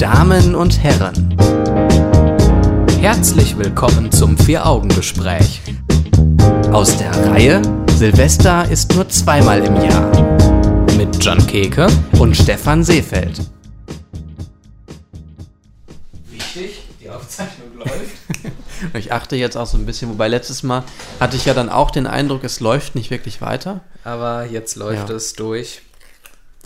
Damen 0.00 0.54
und 0.54 0.82
Herren, 0.82 1.36
Herzlich 3.00 3.56
willkommen 3.56 4.10
zum 4.10 4.36
Vier-Augen-Gespräch. 4.38 5.60
aus 6.72 6.96
der 6.96 7.12
Reihe 7.28 7.62
Silvester 7.96 8.68
ist 8.70 8.94
nur 8.94 9.08
zweimal 9.08 9.60
im 9.60 9.76
Jahr 9.76 10.86
Mit 10.96 11.22
John 11.22 11.46
Keke. 11.46 11.86
und 12.18 12.36
Stefan 12.36 12.82
Seefeld. 12.82 13.40
Wichtig, 16.30 16.82
die 17.00 17.10
Aufzeichnung 17.10 17.68
läuft. 17.78 17.90
Ich 18.94 19.12
achte 19.12 19.36
jetzt 19.36 19.56
auch 19.58 19.66
so 19.66 19.76
ein 19.76 19.84
bisschen, 19.84 20.08
wobei 20.08 20.26
letztes 20.28 20.62
Mal 20.62 20.84
hatte 21.20 21.36
ich 21.36 21.44
ja 21.44 21.52
dann 21.52 21.68
auch 21.68 21.90
den 21.90 22.06
Eindruck, 22.06 22.44
es 22.44 22.60
läuft 22.60 22.94
nicht 22.94 23.10
wirklich 23.10 23.42
weiter. 23.42 23.80
Aber 24.04 24.46
jetzt 24.46 24.74
läuft 24.76 25.10
Ja. 25.10 25.14
es 25.16 25.34
durch. 25.34 25.82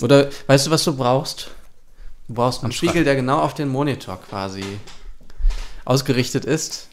Oder 0.00 0.28
weißt 0.46 0.68
du, 0.68 0.70
was 0.70 0.84
du 0.84 0.96
brauchst? 0.96 1.50
Du 2.28 2.34
brauchst 2.34 2.62
einen 2.62 2.72
Spiegel, 2.72 3.04
der 3.04 3.16
genau 3.16 3.40
auf 3.40 3.54
den 3.54 3.68
Monitor 3.68 4.18
quasi 4.20 4.64
ausgerichtet 5.84 6.44
ist. 6.44 6.88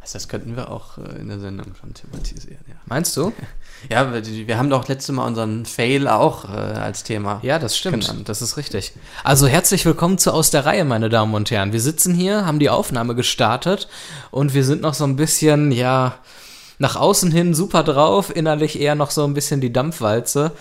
Also 0.00 0.14
das 0.14 0.28
könnten 0.28 0.56
wir 0.56 0.70
auch 0.70 0.98
äh, 0.98 1.20
in 1.20 1.28
der 1.28 1.40
Sendung 1.40 1.74
schon 1.78 1.92
thematisieren, 1.94 2.64
ja. 2.68 2.76
Meinst 2.86 3.16
du? 3.16 3.32
Ja, 3.88 4.12
wir, 4.12 4.22
wir 4.22 4.58
haben 4.58 4.68
doch 4.68 4.88
letztes 4.88 5.14
Mal 5.14 5.26
unseren 5.26 5.64
Fail 5.64 6.06
auch 6.06 6.44
äh, 6.44 6.48
als 6.48 7.02
Thema. 7.02 7.40
Ja, 7.42 7.58
das 7.58 7.78
stimmt. 7.78 8.06
Genannt. 8.06 8.28
Das 8.28 8.42
ist 8.42 8.58
richtig. 8.58 8.92
Also 9.24 9.46
herzlich 9.46 9.86
willkommen 9.86 10.18
zu 10.18 10.34
Aus 10.34 10.50
der 10.50 10.66
Reihe, 10.66 10.84
meine 10.84 11.08
Damen 11.08 11.32
und 11.32 11.50
Herren. 11.50 11.72
Wir 11.72 11.80
sitzen 11.80 12.12
hier, 12.12 12.44
haben 12.44 12.58
die 12.58 12.68
Aufnahme 12.68 13.14
gestartet 13.14 13.88
und 14.30 14.52
wir 14.52 14.64
sind 14.66 14.82
noch 14.82 14.92
so 14.92 15.04
ein 15.04 15.16
bisschen, 15.16 15.72
ja, 15.72 16.16
nach 16.78 16.96
außen 16.96 17.30
hin 17.30 17.54
super 17.54 17.82
drauf, 17.82 18.36
innerlich 18.36 18.78
eher 18.78 18.96
noch 18.96 19.10
so 19.10 19.24
ein 19.24 19.32
bisschen 19.32 19.62
die 19.62 19.72
Dampfwalze. 19.72 20.52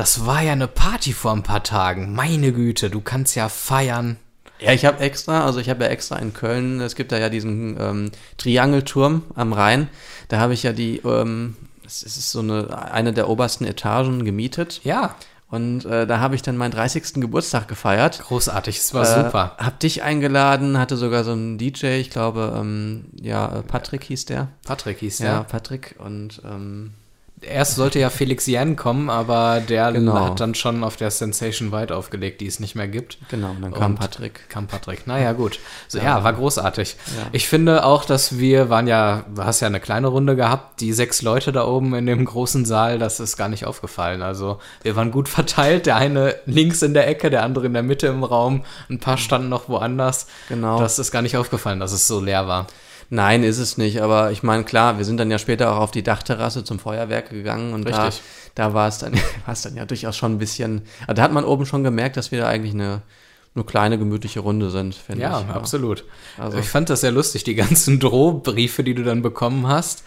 Das 0.00 0.24
war 0.24 0.40
ja 0.40 0.52
eine 0.52 0.66
Party 0.66 1.12
vor 1.12 1.32
ein 1.32 1.42
paar 1.42 1.62
Tagen. 1.62 2.14
Meine 2.14 2.52
Güte, 2.54 2.88
du 2.88 3.02
kannst 3.02 3.34
ja 3.34 3.50
feiern. 3.50 4.16
Ja, 4.58 4.72
ich 4.72 4.86
habe 4.86 4.98
extra, 5.00 5.44
also 5.44 5.58
ich 5.60 5.68
habe 5.68 5.84
ja 5.84 5.90
extra 5.90 6.16
in 6.16 6.32
Köln, 6.32 6.80
es 6.80 6.94
gibt 6.94 7.12
da 7.12 7.18
ja 7.18 7.28
diesen 7.28 7.76
ähm, 7.78 8.10
Triangelturm 8.38 9.24
am 9.34 9.52
Rhein. 9.52 9.88
Da 10.28 10.38
habe 10.38 10.54
ich 10.54 10.62
ja 10.62 10.72
die, 10.72 11.02
ähm, 11.04 11.54
es 11.84 12.02
ist 12.02 12.30
so 12.32 12.38
eine, 12.40 12.90
eine 12.92 13.12
der 13.12 13.28
obersten 13.28 13.66
Etagen 13.66 14.24
gemietet. 14.24 14.80
Ja, 14.84 15.16
Und 15.50 15.84
äh, 15.84 16.06
da 16.06 16.18
habe 16.18 16.34
ich 16.34 16.40
dann 16.40 16.56
meinen 16.56 16.70
30. 16.72 17.14
Geburtstag 17.20 17.68
gefeiert. 17.68 18.22
großartig, 18.26 18.78
es 18.78 18.94
war 18.94 19.02
Äh, 19.02 19.24
super. 19.24 19.54
Hab 19.58 19.80
dich 19.80 20.02
eingeladen, 20.02 20.78
hatte 20.78 20.96
sogar 20.96 21.24
so 21.24 21.32
einen 21.32 21.58
DJ, 21.58 22.00
ich 22.00 22.08
glaube, 22.08 22.54
ähm, 22.56 23.04
ja, 23.20 23.58
äh, 23.58 23.62
Patrick 23.62 24.04
hieß 24.04 24.24
der. 24.24 24.48
Patrick 24.64 25.00
hieß 25.00 25.18
Ja, 25.18 25.40
der. 25.40 25.44
Patrick. 25.44 25.96
Und 25.98 26.40
ähm, 26.44 26.94
Erst 27.42 27.76
sollte 27.76 27.98
ja 27.98 28.10
Felix 28.10 28.46
Jan 28.46 28.76
kommen, 28.76 29.08
aber 29.08 29.60
der 29.66 29.92
Genau. 29.92 30.26
hat 30.26 30.40
dann 30.40 30.54
schon 30.54 30.84
auf 30.84 30.96
der 30.96 31.10
Sensation 31.10 31.72
White 31.72 31.96
aufgelegt, 31.96 32.42
die 32.42 32.46
es 32.46 32.60
nicht 32.60 32.74
mehr 32.74 32.86
gibt. 32.86 33.16
genau, 33.30 33.50
und 33.52 33.62
dann 33.62 33.72
kam 33.72 33.92
Und 33.92 33.98
Patrick. 33.98 34.48
Kam 34.50 34.66
Patrick. 34.66 35.06
Naja, 35.06 35.32
gut. 35.32 35.58
So, 35.88 35.98
ja. 35.98 36.04
Ja. 36.04 36.24
war 36.24 36.34
großartig. 36.34 36.96
Ja. 37.16 37.26
Ich 37.32 37.48
finde 37.48 37.84
auch, 37.84 38.04
dass 38.04 38.38
wir 38.38 38.68
waren 38.68 38.86
ja, 38.86 39.24
du 39.34 39.42
hast 39.42 39.60
ja 39.60 39.68
eine 39.68 39.80
kleine 39.80 40.08
Runde 40.08 40.36
gehabt, 40.36 40.80
die 40.80 40.92
sechs 40.92 41.22
Leute 41.22 41.50
da 41.50 41.64
oben 41.66 41.94
in 41.94 42.04
dem 42.04 42.26
großen 42.26 42.66
Saal, 42.66 42.98
das 42.98 43.20
ist 43.20 43.38
gar 43.38 43.48
nicht 43.48 43.64
aufgefallen. 43.64 44.20
Also 44.20 44.58
wir 44.82 44.94
waren 44.96 45.10
gut 45.10 45.28
verteilt, 45.28 45.86
der 45.86 45.96
eine 45.96 46.34
links 46.44 46.82
in 46.82 46.92
der 46.92 47.08
Ecke, 47.08 47.30
der 47.30 47.42
andere 47.42 47.64
in 47.66 47.72
der 47.72 47.82
Mitte 47.82 48.06
im 48.08 48.22
Raum, 48.22 48.64
ein 48.90 49.00
paar 49.00 49.16
standen 49.16 49.48
noch 49.48 49.68
woanders. 49.70 50.26
Genau. 50.50 50.78
Das 50.78 50.98
ist 50.98 51.10
gar 51.10 51.22
nicht 51.22 51.38
aufgefallen, 51.38 51.80
dass 51.80 51.92
es 51.92 52.06
so 52.06 52.20
leer 52.20 52.46
war. 52.46 52.66
Nein, 53.10 53.42
ist 53.42 53.58
es 53.58 53.76
nicht. 53.76 54.00
Aber 54.02 54.30
ich 54.30 54.42
meine, 54.42 54.62
klar, 54.64 54.96
wir 54.98 55.04
sind 55.04 55.18
dann 55.18 55.30
ja 55.30 55.38
später 55.38 55.72
auch 55.72 55.78
auf 55.80 55.90
die 55.90 56.02
Dachterrasse 56.04 56.62
zum 56.64 56.78
Feuerwerk 56.78 57.30
gegangen 57.30 57.74
und 57.74 57.84
Richtig. 57.86 58.22
da, 58.54 58.66
da 58.68 58.74
war 58.74 58.86
es 58.88 58.98
dann, 58.98 59.12
war 59.46 59.52
es 59.52 59.62
dann 59.62 59.76
ja 59.76 59.84
durchaus 59.84 60.16
schon 60.16 60.34
ein 60.34 60.38
bisschen. 60.38 60.82
Also 61.02 61.14
da 61.14 61.22
hat 61.22 61.32
man 61.32 61.44
oben 61.44 61.66
schon 61.66 61.82
gemerkt, 61.84 62.16
dass 62.16 62.30
wir 62.30 62.40
da 62.40 62.46
eigentlich 62.48 62.72
eine, 62.74 63.02
eine 63.56 63.64
kleine 63.64 63.98
gemütliche 63.98 64.40
Runde 64.40 64.70
sind, 64.70 64.94
finde 64.94 65.22
Ja, 65.22 65.40
ich. 65.40 65.48
absolut. 65.54 66.04
Also- 66.38 66.58
ich 66.58 66.68
fand 66.68 66.88
das 66.88 67.00
sehr 67.00 67.10
lustig, 67.12 67.42
die 67.44 67.54
ganzen 67.56 67.98
Drohbriefe, 67.98 68.84
die 68.84 68.94
du 68.94 69.02
dann 69.02 69.22
bekommen 69.22 69.66
hast 69.66 70.04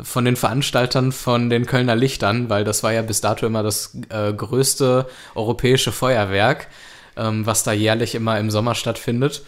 von 0.00 0.24
den 0.26 0.36
Veranstaltern 0.36 1.10
von 1.10 1.48
den 1.50 1.64
Kölner 1.66 1.96
Lichtern, 1.96 2.50
weil 2.50 2.64
das 2.64 2.82
war 2.82 2.92
ja 2.92 3.00
bis 3.02 3.22
dato 3.22 3.46
immer 3.46 3.62
das 3.62 3.96
äh, 4.10 4.30
größte 4.32 5.06
europäische 5.34 5.90
Feuerwerk, 5.90 6.68
ähm, 7.16 7.46
was 7.46 7.62
da 7.62 7.72
jährlich 7.72 8.14
immer 8.14 8.38
im 8.38 8.50
Sommer 8.50 8.74
stattfindet. 8.74 9.42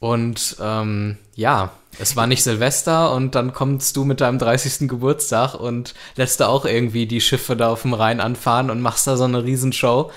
Und 0.00 0.56
ähm, 0.60 1.16
ja, 1.36 1.70
es 1.98 2.16
war 2.16 2.26
nicht 2.26 2.42
Silvester 2.42 3.12
und 3.12 3.34
dann 3.34 3.52
kommst 3.52 3.96
du 3.96 4.04
mit 4.04 4.20
deinem 4.20 4.38
30. 4.38 4.88
Geburtstag 4.88 5.54
und 5.54 5.94
lässt 6.16 6.40
da 6.40 6.48
auch 6.48 6.64
irgendwie 6.64 7.06
die 7.06 7.20
Schiffe 7.20 7.56
da 7.56 7.70
auf 7.70 7.82
dem 7.82 7.94
Rhein 7.94 8.20
anfahren 8.20 8.70
und 8.70 8.80
machst 8.80 9.06
da 9.06 9.16
so 9.16 9.24
eine 9.24 9.44
Riesenshow. 9.44 10.10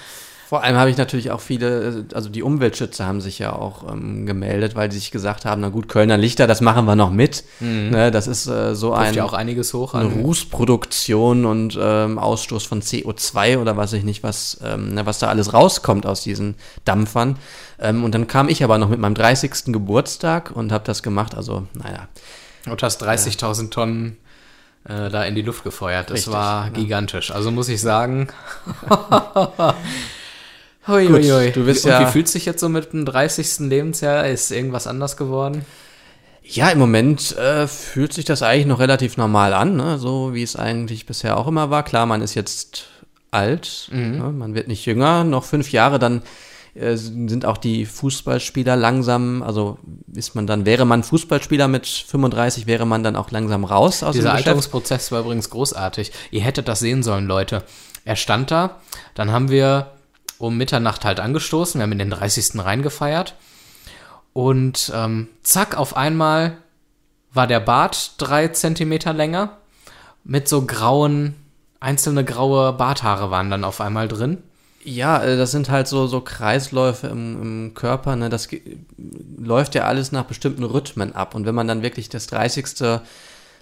Vor 0.49 0.63
allem 0.63 0.77
habe 0.77 0.89
ich 0.89 0.97
natürlich 0.97 1.29
auch 1.29 1.41
viele, 1.41 2.05
also 2.15 2.27
die 2.27 2.41
Umweltschützer 2.41 3.05
haben 3.05 3.21
sich 3.21 3.37
ja 3.37 3.53
auch 3.53 3.87
ähm, 3.87 4.25
gemeldet, 4.25 4.75
weil 4.75 4.91
sie 4.91 4.97
sich 4.97 5.11
gesagt 5.11 5.45
haben, 5.45 5.61
na 5.61 5.69
gut, 5.69 5.87
Kölner 5.87 6.17
Lichter, 6.17 6.47
das 6.47 6.59
machen 6.59 6.85
wir 6.85 6.95
noch 6.95 7.11
mit. 7.11 7.43
Ne, 7.59 8.09
das 8.09 8.25
ist 8.25 8.47
äh, 8.47 8.73
so 8.73 8.87
Ruft 8.87 8.99
ein, 8.99 9.13
ja 9.13 9.25
auch 9.25 9.33
einiges 9.33 9.75
hoch 9.75 9.93
eine 9.93 10.09
an. 10.09 10.21
Rußproduktion 10.21 11.45
und 11.45 11.77
ähm, 11.79 12.17
Ausstoß 12.17 12.65
von 12.65 12.81
CO2 12.81 13.59
oder 13.59 13.77
was 13.77 13.93
ich 13.93 14.03
nicht, 14.03 14.23
was, 14.23 14.59
ähm, 14.65 14.95
ne, 14.95 15.05
was 15.05 15.19
da 15.19 15.27
alles 15.27 15.53
rauskommt 15.53 16.07
aus 16.07 16.23
diesen 16.23 16.55
Dampfern. 16.83 17.37
Ähm, 17.79 18.03
und 18.03 18.15
dann 18.15 18.25
kam 18.25 18.49
ich 18.49 18.63
aber 18.63 18.79
noch 18.79 18.89
mit 18.89 18.99
meinem 18.99 19.13
30. 19.13 19.65
Geburtstag 19.65 20.49
und 20.49 20.71
habe 20.71 20.83
das 20.83 21.03
gemacht. 21.03 21.35
Also, 21.35 21.67
naja, 21.73 22.07
Und 22.65 22.81
hast 22.81 23.03
30.000 23.03 23.69
Tonnen 23.69 24.17
äh, 24.85 25.11
da 25.11 25.25
in 25.25 25.35
die 25.35 25.43
Luft 25.43 25.63
gefeuert. 25.63 26.09
Das 26.09 26.17
Richtig, 26.17 26.33
war 26.33 26.65
ja. 26.65 26.71
gigantisch. 26.71 27.29
Also 27.29 27.51
muss 27.51 27.69
ich 27.69 27.79
sagen. 27.79 28.29
Gut, 30.85 30.95
Uiuiui. 30.95 31.51
du 31.51 31.65
bist 31.65 31.85
Und 31.85 31.91
ja- 31.91 32.01
wie 32.07 32.11
fühlt 32.11 32.27
sich 32.27 32.45
jetzt 32.45 32.61
so 32.61 32.69
mit 32.69 32.93
dem 32.93 33.05
30. 33.05 33.67
Lebensjahr? 33.69 34.25
Ist 34.27 34.51
irgendwas 34.51 34.87
anders 34.87 35.17
geworden? 35.17 35.65
Ja, 36.43 36.69
im 36.69 36.79
Moment 36.79 37.37
äh, 37.37 37.67
fühlt 37.67 38.11
sich 38.13 38.25
das 38.25 38.41
eigentlich 38.41 38.65
noch 38.65 38.79
relativ 38.79 39.17
normal 39.17 39.53
an, 39.53 39.75
ne? 39.75 39.99
so 39.99 40.33
wie 40.33 40.41
es 40.41 40.55
eigentlich 40.55 41.05
bisher 41.05 41.37
auch 41.37 41.47
immer 41.47 41.69
war. 41.69 41.83
Klar, 41.83 42.07
man 42.07 42.21
ist 42.23 42.33
jetzt 42.33 42.85
alt, 43.29 43.89
ne? 43.91 44.31
man 44.35 44.55
wird 44.55 44.67
nicht 44.67 44.85
jünger, 44.87 45.23
noch 45.23 45.43
fünf 45.43 45.71
Jahre, 45.71 45.99
dann 45.99 46.23
äh, 46.73 46.95
sind 46.95 47.45
auch 47.45 47.57
die 47.57 47.85
Fußballspieler 47.85 48.75
langsam, 48.75 49.43
also 49.43 49.77
ist 50.15 50.33
man 50.33 50.47
dann, 50.47 50.65
wäre 50.65 50.85
man 50.85 51.03
Fußballspieler 51.03 51.67
mit 51.67 51.85
35, 51.85 52.65
wäre 52.65 52.87
man 52.87 53.03
dann 53.03 53.15
auch 53.15 53.29
langsam 53.29 53.63
raus 53.63 54.01
aus 54.01 54.15
Dieser. 54.15 54.33
Alterungsprozess 54.33 55.11
war 55.11 55.19
übrigens 55.21 55.51
großartig. 55.51 56.11
Ihr 56.31 56.41
hättet 56.41 56.67
das 56.67 56.79
sehen 56.79 57.03
sollen, 57.03 57.27
Leute. 57.27 57.61
Er 58.05 58.15
stand 58.15 58.49
da, 58.49 58.77
dann 59.13 59.31
haben 59.31 59.49
wir 59.51 59.91
um 60.39 60.57
Mitternacht 60.57 61.05
halt 61.05 61.19
angestoßen, 61.19 61.79
wir 61.79 61.83
haben 61.83 61.91
in 61.91 61.99
den 61.99 62.09
30. 62.09 62.59
reingefeiert 62.63 63.35
und 64.33 64.91
ähm, 64.95 65.27
zack, 65.43 65.77
auf 65.77 65.95
einmal 65.95 66.57
war 67.31 67.45
der 67.45 67.59
Bart 67.59 68.13
drei 68.17 68.47
Zentimeter 68.47 69.13
länger 69.13 69.57
mit 70.23 70.47
so 70.47 70.65
grauen, 70.65 71.35
einzelne 71.79 72.25
graue 72.25 72.73
Barthaare 72.73 73.31
waren 73.31 73.51
dann 73.51 73.63
auf 73.63 73.81
einmal 73.81 74.07
drin. 74.07 74.39
Ja, 74.83 75.21
äh, 75.21 75.37
das 75.37 75.51
sind 75.51 75.69
halt 75.69 75.87
so, 75.87 76.07
so 76.07 76.21
Kreisläufe 76.21 77.07
im, 77.07 77.41
im 77.41 77.73
Körper, 77.73 78.15
ne? 78.15 78.29
das 78.29 78.47
läuft 79.37 79.75
ja 79.75 79.83
alles 79.83 80.11
nach 80.11 80.23
bestimmten 80.23 80.63
Rhythmen 80.63 81.13
ab. 81.15 81.35
Und 81.35 81.45
wenn 81.45 81.55
man 81.55 81.67
dann 81.67 81.83
wirklich 81.83 82.09
das 82.09 82.27
30. 82.27 82.99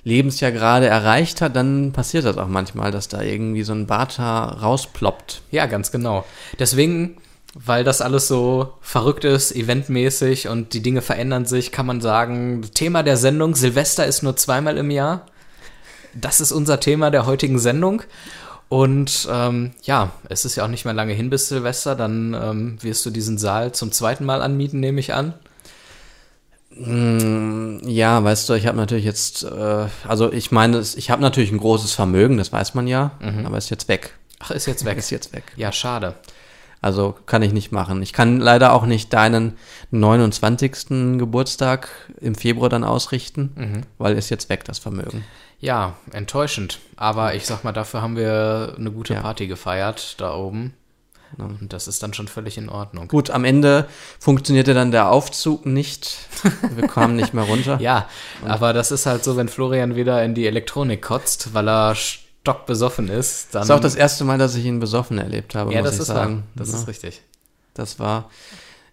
Lebensjahr 0.03 0.51
gerade 0.51 0.87
erreicht 0.87 1.41
hat, 1.41 1.55
dann 1.55 1.91
passiert 1.91 2.25
das 2.25 2.37
auch 2.37 2.47
manchmal, 2.47 2.91
dass 2.91 3.07
da 3.07 3.21
irgendwie 3.21 3.63
so 3.63 3.73
ein 3.73 3.87
Barthaar 3.87 4.61
rausploppt. 4.61 5.41
Ja, 5.51 5.65
ganz 5.65 5.91
genau. 5.91 6.25
Deswegen, 6.59 7.17
weil 7.53 7.83
das 7.83 8.01
alles 8.01 8.27
so 8.27 8.73
verrückt 8.81 9.25
ist, 9.25 9.55
eventmäßig 9.55 10.47
und 10.47 10.73
die 10.73 10.81
Dinge 10.81 11.01
verändern 11.01 11.45
sich, 11.45 11.71
kann 11.71 11.85
man 11.85 12.01
sagen, 12.01 12.61
Thema 12.73 13.03
der 13.03 13.17
Sendung, 13.17 13.55
Silvester 13.55 14.05
ist 14.05 14.23
nur 14.23 14.35
zweimal 14.35 14.77
im 14.77 14.91
Jahr. 14.91 15.25
Das 16.13 16.41
ist 16.41 16.51
unser 16.51 16.79
Thema 16.79 17.11
der 17.11 17.25
heutigen 17.25 17.59
Sendung. 17.59 18.01
Und 18.69 19.27
ähm, 19.31 19.71
ja, 19.83 20.11
es 20.29 20.43
ist 20.43 20.55
ja 20.55 20.65
auch 20.65 20.69
nicht 20.69 20.83
mehr 20.83 20.93
lange 20.93 21.13
hin 21.13 21.29
bis 21.29 21.47
Silvester, 21.47 21.95
dann 21.95 22.33
ähm, 22.33 22.77
wirst 22.81 23.05
du 23.05 23.11
diesen 23.11 23.37
Saal 23.37 23.71
zum 23.71 23.91
zweiten 23.91 24.25
Mal 24.25 24.41
anmieten, 24.41 24.79
nehme 24.79 24.99
ich 24.99 25.13
an. 25.13 25.33
Mm, 26.79 27.79
Ja, 27.87 28.23
weißt 28.23 28.49
du, 28.49 28.53
ich 28.53 28.67
habe 28.67 28.77
natürlich 28.77 29.05
jetzt, 29.05 29.43
äh, 29.43 29.85
also 30.07 30.31
ich 30.31 30.51
meine, 30.51 30.77
es- 30.77 30.95
ich 30.95 31.09
habe 31.09 31.21
natürlich 31.21 31.51
ein 31.51 31.57
großes 31.59 31.93
Vermögen, 31.93 32.37
das 32.37 32.51
weiß 32.51 32.73
man 32.73 32.87
ja, 32.87 33.11
aber 33.45 33.57
ist 33.57 33.69
jetzt 33.69 33.87
weg. 33.87 34.13
Ach, 34.39 34.51
ist 34.51 34.65
jetzt 34.67 34.85
weg. 34.85 34.97
Ist 34.97 35.09
jetzt 35.09 35.33
weg. 35.33 35.43
Ja, 35.55 35.71
schade. 35.71 36.13
Also 36.79 37.15
kann 37.25 37.41
ich 37.41 37.53
nicht 37.53 37.71
machen. 37.71 38.03
Ich 38.03 38.13
kann 38.13 38.39
leider 38.39 38.71
auch 38.73 38.85
nicht 38.85 39.11
deinen 39.11 39.57
29. 39.89 41.17
Geburtstag 41.17 41.89
im 42.21 42.35
Februar 42.35 42.69
dann 42.69 42.83
ausrichten, 42.83 43.83
weil 43.97 44.15
ist 44.15 44.29
jetzt 44.29 44.49
weg, 44.49 44.63
das 44.65 44.77
Vermögen. 44.77 45.23
Ja, 45.59 45.95
enttäuschend. 46.13 46.77
Aber 46.95 47.33
ich 47.33 47.47
sag 47.47 47.63
mal, 47.63 47.71
dafür 47.71 48.03
haben 48.03 48.15
wir 48.15 48.75
eine 48.77 48.91
gute 48.91 49.15
Ja. 49.15 49.21
Party 49.21 49.47
gefeiert 49.47 50.21
da 50.21 50.35
oben. 50.35 50.73
Und 51.37 51.73
das 51.73 51.87
ist 51.87 52.01
dann 52.03 52.13
schon 52.13 52.27
völlig 52.27 52.57
in 52.57 52.69
Ordnung. 52.69 53.07
Gut, 53.07 53.29
am 53.29 53.43
Ende 53.45 53.87
funktionierte 54.19 54.73
dann 54.73 54.91
der 54.91 55.09
Aufzug 55.11 55.65
nicht. 55.65 56.17
Wir 56.75 56.87
kamen 56.87 57.15
nicht 57.15 57.33
mehr 57.33 57.43
runter. 57.43 57.79
Ja, 57.81 58.07
aber 58.45 58.73
das 58.73 58.91
ist 58.91 59.05
halt 59.05 59.23
so, 59.23 59.35
wenn 59.37 59.49
Florian 59.49 59.95
wieder 59.95 60.23
in 60.23 60.33
die 60.35 60.45
Elektronik 60.47 61.01
kotzt, 61.01 61.53
weil 61.53 61.67
er 61.69 61.95
stockbesoffen 61.95 63.09
ist, 63.09 63.53
dann. 63.53 63.61
Das 63.61 63.69
ist 63.69 63.75
auch 63.75 63.79
das 63.81 63.95
erste 63.95 64.23
Mal, 64.23 64.37
dass 64.37 64.55
ich 64.55 64.65
ihn 64.65 64.79
besoffen 64.79 65.17
erlebt 65.17 65.53
habe, 65.55 65.73
ja, 65.73 65.79
muss 65.81 65.89
das 65.89 65.95
ich 65.95 66.01
ist 66.01 66.07
sagen. 66.07 66.35
wahr. 66.37 66.43
Das 66.55 66.71
Ja, 66.71 66.77
ist 66.77 66.87
richtig. 66.87 67.21
das 67.73 67.99
war. 67.99 68.29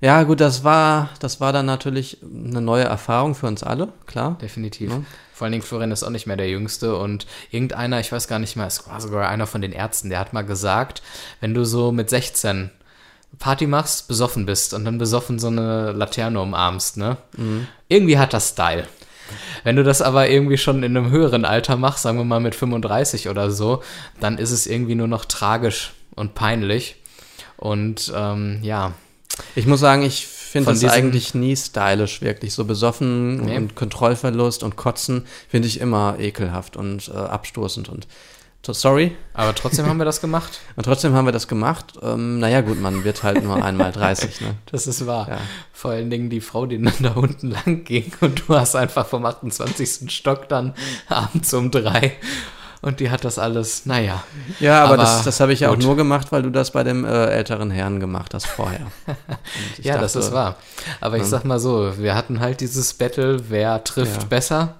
Ja, 0.00 0.22
gut, 0.24 0.40
das 0.40 0.64
war, 0.64 1.10
das 1.20 1.40
war 1.40 1.52
dann 1.52 1.66
natürlich 1.66 2.18
eine 2.22 2.60
neue 2.60 2.84
Erfahrung 2.84 3.34
für 3.34 3.46
uns 3.46 3.62
alle, 3.62 3.88
klar. 4.06 4.36
Definitiv. 4.40 4.90
Ja. 4.90 5.02
Vor 5.32 5.46
allen 5.46 5.52
Dingen 5.52 5.64
Florian 5.64 5.92
ist 5.92 6.04
auch 6.04 6.10
nicht 6.10 6.26
mehr 6.26 6.36
der 6.36 6.48
Jüngste 6.48 6.96
und 6.96 7.26
irgendeiner, 7.50 8.00
ich 8.00 8.12
weiß 8.12 8.28
gar 8.28 8.38
nicht 8.38 8.56
mehr, 8.56 8.66
es 8.66 8.86
war 8.88 9.00
sogar 9.00 9.28
einer 9.28 9.46
von 9.46 9.62
den 9.62 9.72
Ärzten, 9.72 10.10
der 10.10 10.20
hat 10.20 10.32
mal 10.32 10.42
gesagt, 10.42 11.02
wenn 11.40 11.54
du 11.54 11.64
so 11.64 11.90
mit 11.90 12.10
16 12.10 12.70
Party 13.38 13.66
machst, 13.66 14.06
besoffen 14.08 14.46
bist 14.46 14.74
und 14.74 14.84
dann 14.84 14.98
besoffen 14.98 15.38
so 15.38 15.48
eine 15.48 15.92
Laterne 15.92 16.40
umarmst, 16.40 16.96
ne? 16.96 17.16
Mhm. 17.36 17.66
Irgendwie 17.88 18.18
hat 18.18 18.32
das 18.32 18.50
Style. 18.50 18.86
Wenn 19.64 19.76
du 19.76 19.82
das 19.82 20.02
aber 20.02 20.28
irgendwie 20.28 20.58
schon 20.58 20.82
in 20.82 20.96
einem 20.96 21.10
höheren 21.10 21.44
Alter 21.44 21.76
machst, 21.76 22.02
sagen 22.02 22.18
wir 22.18 22.24
mal 22.24 22.40
mit 22.40 22.54
35 22.54 23.28
oder 23.28 23.50
so, 23.50 23.82
dann 24.20 24.38
ist 24.38 24.50
es 24.50 24.66
irgendwie 24.66 24.94
nur 24.94 25.08
noch 25.08 25.24
tragisch 25.24 25.92
und 26.14 26.34
peinlich. 26.34 26.96
Und 27.56 28.12
ähm, 28.14 28.60
ja. 28.62 28.92
Ich 29.54 29.66
muss 29.66 29.80
sagen, 29.80 30.02
ich 30.02 30.26
finde 30.26 30.70
das 30.70 30.84
eigentlich 30.84 31.34
nie 31.34 31.56
stylisch, 31.56 32.20
wirklich. 32.20 32.54
So 32.54 32.64
besoffen 32.64 33.44
nee. 33.44 33.56
und 33.56 33.74
Kontrollverlust 33.74 34.62
und 34.62 34.76
Kotzen 34.76 35.26
finde 35.48 35.68
ich 35.68 35.80
immer 35.80 36.16
ekelhaft 36.18 36.76
und 36.76 37.08
äh, 37.08 37.16
abstoßend 37.16 37.88
und 37.88 38.06
sorry. 38.72 39.14
Aber 39.34 39.54
trotzdem 39.54 39.86
haben 39.86 39.98
wir 39.98 40.04
das 40.06 40.20
gemacht. 40.22 40.60
Und 40.76 40.84
trotzdem 40.84 41.12
haben 41.12 41.26
wir 41.26 41.32
das 41.32 41.48
gemacht. 41.48 41.98
Ähm, 42.02 42.38
naja, 42.38 42.62
gut, 42.62 42.80
man 42.80 43.04
wird 43.04 43.22
halt 43.22 43.44
nur 43.44 43.62
einmal 43.62 43.92
30, 43.92 44.40
ne? 44.40 44.54
Das 44.70 44.86
ist 44.86 45.06
wahr. 45.06 45.28
Ja. 45.28 45.38
Vor 45.72 45.90
allen 45.90 46.08
Dingen 46.08 46.30
die 46.30 46.40
Frau, 46.40 46.64
die 46.64 46.80
dann 46.80 46.94
da 47.00 47.12
unten 47.12 47.50
lang 47.50 47.84
ging 47.84 48.10
und 48.20 48.48
du 48.48 48.54
hast 48.54 48.74
einfach 48.74 49.06
vom 49.06 49.26
28. 49.26 50.10
Stock 50.10 50.48
dann 50.48 50.72
abends 51.08 51.52
um 51.52 51.70
drei 51.70 52.12
und 52.84 53.00
die 53.00 53.10
hat 53.10 53.24
das 53.24 53.38
alles, 53.38 53.86
naja. 53.86 54.22
Ja, 54.60 54.84
aber, 54.84 54.94
aber 54.94 55.02
das, 55.02 55.22
das 55.22 55.40
habe 55.40 55.54
ich 55.54 55.60
ja 55.60 55.70
auch 55.70 55.76
nur 55.78 55.96
gemacht, 55.96 56.32
weil 56.32 56.42
du 56.42 56.50
das 56.50 56.70
bei 56.70 56.84
dem 56.84 57.06
äh, 57.06 57.26
älteren 57.28 57.70
Herrn 57.70 57.98
gemacht 57.98 58.34
hast 58.34 58.46
vorher. 58.46 58.86
ja, 59.82 59.94
dachte, 59.94 60.02
das 60.02 60.16
ist 60.16 60.32
wahr. 60.32 60.56
Aber 61.00 61.16
ich 61.16 61.24
sag 61.24 61.44
mal 61.44 61.58
so, 61.58 61.94
wir 61.98 62.14
hatten 62.14 62.40
halt 62.40 62.60
dieses 62.60 62.92
Battle, 62.92 63.48
wer 63.48 63.82
trifft 63.84 64.22
ja. 64.22 64.28
besser. 64.28 64.74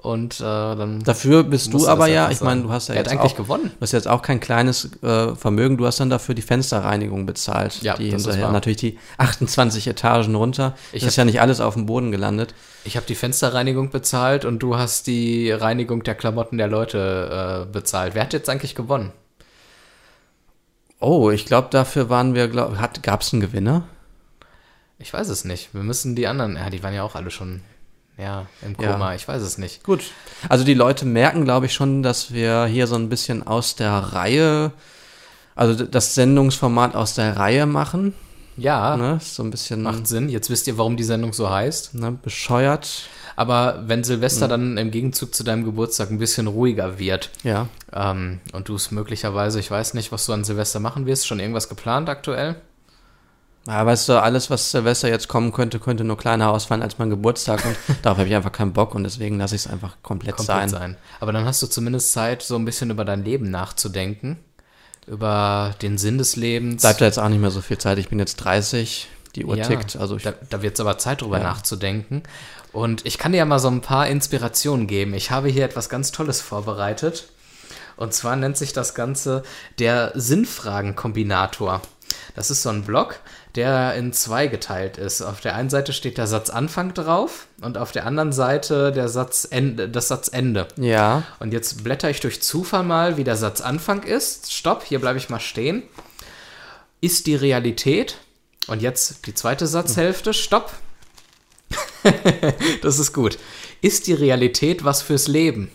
Und 0.00 0.38
äh, 0.38 0.44
dann. 0.44 1.02
Dafür 1.02 1.42
bist 1.42 1.72
du 1.74 1.88
aber 1.88 2.06
ja, 2.06 2.30
ich 2.30 2.40
meine, 2.40 2.62
du 2.62 2.70
hast 2.70 2.88
ja 2.88 2.94
jetzt 2.94 3.10
eigentlich 3.10 3.32
auch, 3.32 3.36
gewonnen. 3.36 3.72
Du 3.74 3.80
hast 3.80 3.90
jetzt 3.90 4.06
auch 4.06 4.22
kein 4.22 4.38
kleines 4.38 4.90
äh, 5.02 5.34
Vermögen, 5.34 5.76
du 5.76 5.86
hast 5.86 5.98
dann 5.98 6.08
dafür 6.08 6.36
die 6.36 6.42
Fensterreinigung 6.42 7.26
bezahlt. 7.26 7.82
Ja, 7.82 7.96
die 7.96 8.08
das 8.08 8.22
hinterher 8.22 8.46
ist 8.46 8.52
natürlich 8.52 8.76
die 8.78 8.98
28 9.16 9.88
Etagen 9.88 10.36
runter. 10.36 10.76
Ich 10.92 11.02
das 11.02 11.10
ist 11.10 11.16
ja 11.16 11.24
nicht 11.24 11.40
alles 11.40 11.60
auf 11.60 11.74
dem 11.74 11.86
Boden 11.86 12.12
gelandet. 12.12 12.54
Ich 12.84 12.96
habe 12.96 13.06
die 13.06 13.16
Fensterreinigung 13.16 13.90
bezahlt 13.90 14.44
und 14.44 14.60
du 14.60 14.76
hast 14.76 15.08
die 15.08 15.50
Reinigung 15.50 16.04
der 16.04 16.14
Klamotten 16.14 16.58
der 16.58 16.68
Leute 16.68 17.66
äh, 17.66 17.72
bezahlt. 17.72 18.14
Wer 18.14 18.22
hat 18.22 18.32
jetzt 18.32 18.48
eigentlich 18.48 18.76
gewonnen? 18.76 19.12
Oh, 21.00 21.30
ich 21.30 21.44
glaube, 21.44 21.68
dafür 21.72 22.08
waren 22.08 22.36
wir, 22.36 22.46
gab 22.46 23.22
es 23.22 23.32
einen 23.32 23.40
Gewinner? 23.40 23.82
Ich 25.00 25.12
weiß 25.12 25.28
es 25.28 25.44
nicht. 25.44 25.74
Wir 25.74 25.82
müssen 25.82 26.14
die 26.14 26.28
anderen, 26.28 26.54
ja, 26.54 26.70
die 26.70 26.84
waren 26.84 26.94
ja 26.94 27.02
auch 27.02 27.16
alle 27.16 27.32
schon 27.32 27.62
ja, 28.18 28.46
im 28.62 28.76
Koma, 28.76 29.10
ja. 29.10 29.14
ich 29.14 29.26
weiß 29.26 29.42
es 29.42 29.58
nicht. 29.58 29.84
Gut. 29.84 30.10
Also 30.48 30.64
die 30.64 30.74
Leute 30.74 31.06
merken, 31.06 31.44
glaube 31.44 31.66
ich, 31.66 31.72
schon, 31.72 32.02
dass 32.02 32.32
wir 32.32 32.66
hier 32.66 32.86
so 32.86 32.96
ein 32.96 33.08
bisschen 33.08 33.46
aus 33.46 33.76
der 33.76 33.92
Reihe, 33.92 34.72
also 35.54 35.84
das 35.84 36.14
Sendungsformat 36.14 36.96
aus 36.96 37.14
der 37.14 37.36
Reihe 37.36 37.66
machen. 37.66 38.14
Ja. 38.56 38.96
Ne? 38.96 39.20
So 39.22 39.44
ein 39.44 39.50
bisschen. 39.50 39.82
Macht 39.82 40.08
Sinn. 40.08 40.28
Jetzt 40.28 40.50
wisst 40.50 40.66
ihr, 40.66 40.76
warum 40.78 40.96
die 40.96 41.04
Sendung 41.04 41.32
so 41.32 41.48
heißt. 41.48 41.94
Ne? 41.94 42.18
Bescheuert. 42.20 43.08
Aber 43.36 43.84
wenn 43.86 44.02
Silvester 44.02 44.46
mhm. 44.46 44.50
dann 44.50 44.78
im 44.78 44.90
Gegenzug 44.90 45.32
zu 45.32 45.44
deinem 45.44 45.64
Geburtstag 45.64 46.10
ein 46.10 46.18
bisschen 46.18 46.48
ruhiger 46.48 46.98
wird. 46.98 47.30
Ja. 47.44 47.68
Ähm, 47.92 48.40
und 48.52 48.68
du 48.68 48.74
es 48.74 48.90
möglicherweise, 48.90 49.60
ich 49.60 49.70
weiß 49.70 49.94
nicht, 49.94 50.10
was 50.10 50.26
du 50.26 50.32
an 50.32 50.42
Silvester 50.42 50.80
machen 50.80 51.06
wirst, 51.06 51.28
schon 51.28 51.38
irgendwas 51.38 51.68
geplant 51.68 52.08
aktuell? 52.08 52.56
Ja, 53.66 53.84
weißt 53.84 54.08
du, 54.08 54.22
alles, 54.22 54.48
was 54.48 54.70
Silvester 54.70 55.08
jetzt 55.08 55.28
kommen 55.28 55.52
könnte, 55.52 55.78
könnte 55.78 56.02
nur 56.02 56.16
kleiner 56.16 56.50
ausfallen 56.50 56.82
als 56.82 56.98
mein 56.98 57.10
Geburtstag 57.10 57.64
und 57.66 57.76
darauf 58.02 58.18
habe 58.18 58.28
ich 58.28 58.34
einfach 58.34 58.52
keinen 58.52 58.72
Bock 58.72 58.94
und 58.94 59.04
deswegen 59.04 59.38
lasse 59.38 59.56
ich 59.56 59.66
es 59.66 59.70
einfach 59.70 59.96
komplett, 60.02 60.36
komplett 60.36 60.56
sein. 60.56 60.68
sein. 60.70 60.96
Aber 61.20 61.32
dann 61.32 61.44
hast 61.44 61.62
du 61.62 61.66
zumindest 61.66 62.12
Zeit, 62.12 62.42
so 62.42 62.56
ein 62.56 62.64
bisschen 62.64 62.90
über 62.90 63.04
dein 63.04 63.24
Leben 63.24 63.50
nachzudenken, 63.50 64.38
über 65.06 65.74
den 65.82 65.98
Sinn 65.98 66.16
des 66.16 66.36
Lebens. 66.36 66.82
Bleibt 66.82 67.00
da 67.00 67.04
jetzt 67.04 67.18
auch 67.18 67.28
nicht 67.28 67.40
mehr 67.40 67.50
so 67.50 67.60
viel 67.60 67.78
Zeit. 67.78 67.98
Ich 67.98 68.08
bin 68.08 68.18
jetzt 68.18 68.36
30, 68.36 69.08
die 69.34 69.44
Uhr 69.44 69.56
ja, 69.56 69.64
tickt. 69.64 69.96
Also 69.96 70.16
da, 70.16 70.32
da 70.48 70.62
wird 70.62 70.74
es 70.74 70.80
aber 70.80 70.96
Zeit, 70.96 71.20
drüber 71.20 71.38
ja. 71.38 71.44
nachzudenken. 71.44 72.22
Und 72.72 73.06
ich 73.06 73.18
kann 73.18 73.32
dir 73.32 73.38
ja 73.38 73.44
mal 73.44 73.58
so 73.58 73.68
ein 73.68 73.80
paar 73.80 74.08
Inspirationen 74.08 74.86
geben. 74.86 75.14
Ich 75.14 75.30
habe 75.30 75.48
hier 75.48 75.64
etwas 75.64 75.88
ganz 75.88 76.12
Tolles 76.12 76.40
vorbereitet. 76.40 77.28
Und 77.96 78.14
zwar 78.14 78.36
nennt 78.36 78.56
sich 78.56 78.72
das 78.72 78.94
Ganze 78.94 79.42
der 79.78 80.12
Sinnfragenkombinator. 80.14 81.82
Das 82.38 82.52
ist 82.52 82.62
so 82.62 82.68
ein 82.68 82.84
Blog, 82.84 83.18
der 83.56 83.96
in 83.96 84.12
zwei 84.12 84.46
geteilt 84.46 84.96
ist. 84.96 85.22
Auf 85.22 85.40
der 85.40 85.56
einen 85.56 85.70
Seite 85.70 85.92
steht 85.92 86.18
der 86.18 86.28
Satzanfang 86.28 86.94
drauf 86.94 87.48
und 87.62 87.76
auf 87.76 87.90
der 87.90 88.06
anderen 88.06 88.30
Seite 88.30 88.92
der 88.92 89.08
Satzende, 89.08 89.88
das 89.88 90.06
Satzende. 90.06 90.68
Ja. 90.76 91.24
Und 91.40 91.52
jetzt 91.52 91.82
blätter 91.82 92.08
ich 92.10 92.20
durch 92.20 92.40
Zufall 92.40 92.84
mal, 92.84 93.16
wie 93.16 93.24
der 93.24 93.34
Satzanfang 93.34 94.04
ist. 94.04 94.52
Stopp, 94.52 94.84
hier 94.84 95.00
bleibe 95.00 95.18
ich 95.18 95.30
mal 95.30 95.40
stehen. 95.40 95.82
Ist 97.00 97.26
die 97.26 97.34
Realität, 97.34 98.18
und 98.68 98.82
jetzt 98.82 99.26
die 99.26 99.34
zweite 99.34 99.66
Satzhälfte, 99.66 100.32
stopp. 100.32 100.72
das 102.82 103.00
ist 103.00 103.12
gut. 103.12 103.36
Ist 103.82 104.06
die 104.06 104.14
Realität 104.14 104.84
was 104.84 105.02
fürs 105.02 105.26
Leben? 105.26 105.72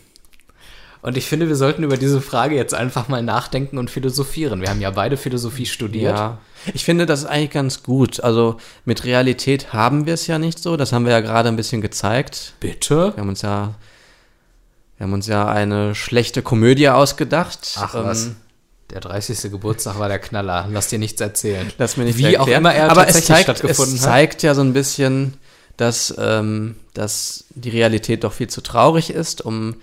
Und 1.03 1.17
ich 1.17 1.25
finde, 1.25 1.49
wir 1.49 1.57
sollten 1.57 1.83
über 1.83 1.97
diese 1.97 2.21
Frage 2.21 2.55
jetzt 2.55 2.73
einfach 2.73 3.09
mal 3.09 3.21
nachdenken 3.21 3.77
und 3.77 3.89
philosophieren. 3.89 4.61
Wir 4.61 4.69
haben 4.69 4.79
ja 4.79 4.89
beide 4.89 5.17
Philosophie 5.17 5.65
studiert. 5.65 6.17
Ja. 6.17 6.37
Ich 6.73 6.85
finde 6.85 7.05
das 7.05 7.19
ist 7.19 7.25
eigentlich 7.25 7.51
ganz 7.51 7.83
gut. 7.83 8.21
Also 8.21 8.55
mit 8.85 9.03
Realität 9.03 9.73
haben 9.73 10.05
wir 10.05 10.13
es 10.13 10.27
ja 10.27 10.39
nicht 10.39 10.59
so. 10.59 10.77
Das 10.77 10.93
haben 10.93 11.03
wir 11.03 11.11
ja 11.11 11.19
gerade 11.19 11.49
ein 11.49 11.57
bisschen 11.57 11.81
gezeigt. 11.81 12.53
Bitte? 12.61 13.11
Wir 13.15 13.21
haben 13.21 13.27
uns 13.27 13.41
ja, 13.41 13.73
wir 14.95 15.03
haben 15.03 15.11
uns 15.11 15.27
ja 15.27 15.45
eine 15.45 15.93
schlechte 15.93 16.41
Komödie 16.41 16.87
ausgedacht. 16.87 17.75
Ach 17.79 17.95
ähm, 17.95 18.03
was. 18.05 18.31
Der 18.89 19.01
30. 19.01 19.51
Geburtstag 19.51 19.99
war 19.99 20.07
der 20.07 20.19
Knaller. 20.19 20.69
Lass 20.71 20.87
dir 20.87 20.99
nichts 20.99 21.19
erzählen. 21.19 21.69
Lass 21.77 21.97
mir 21.97 22.05
nicht 22.05 22.17
Wie 22.17 22.37
auch 22.37 22.47
immer 22.47 22.73
er 22.73 22.89
Aber 22.89 23.03
tatsächlich 23.03 23.23
es 23.23 23.27
zeigt, 23.27 23.43
stattgefunden 23.43 23.95
es 23.95 24.01
zeigt 24.01 24.41
ja 24.41 24.55
so 24.55 24.61
ein 24.61 24.71
bisschen, 24.71 25.33
dass, 25.75 26.15
ähm, 26.17 26.75
dass 26.93 27.43
die 27.49 27.71
Realität 27.71 28.23
doch 28.23 28.31
viel 28.31 28.47
zu 28.47 28.61
traurig 28.61 29.09
ist, 29.09 29.41
um 29.41 29.75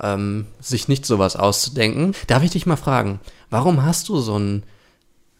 ähm, 0.00 0.46
sich 0.60 0.88
nicht 0.88 1.06
sowas 1.06 1.36
auszudenken. 1.36 2.14
Darf 2.26 2.42
ich 2.42 2.50
dich 2.50 2.66
mal 2.66 2.76
fragen, 2.76 3.20
warum 3.50 3.84
hast 3.84 4.08
du 4.08 4.18
so 4.18 4.34
einen 4.34 4.62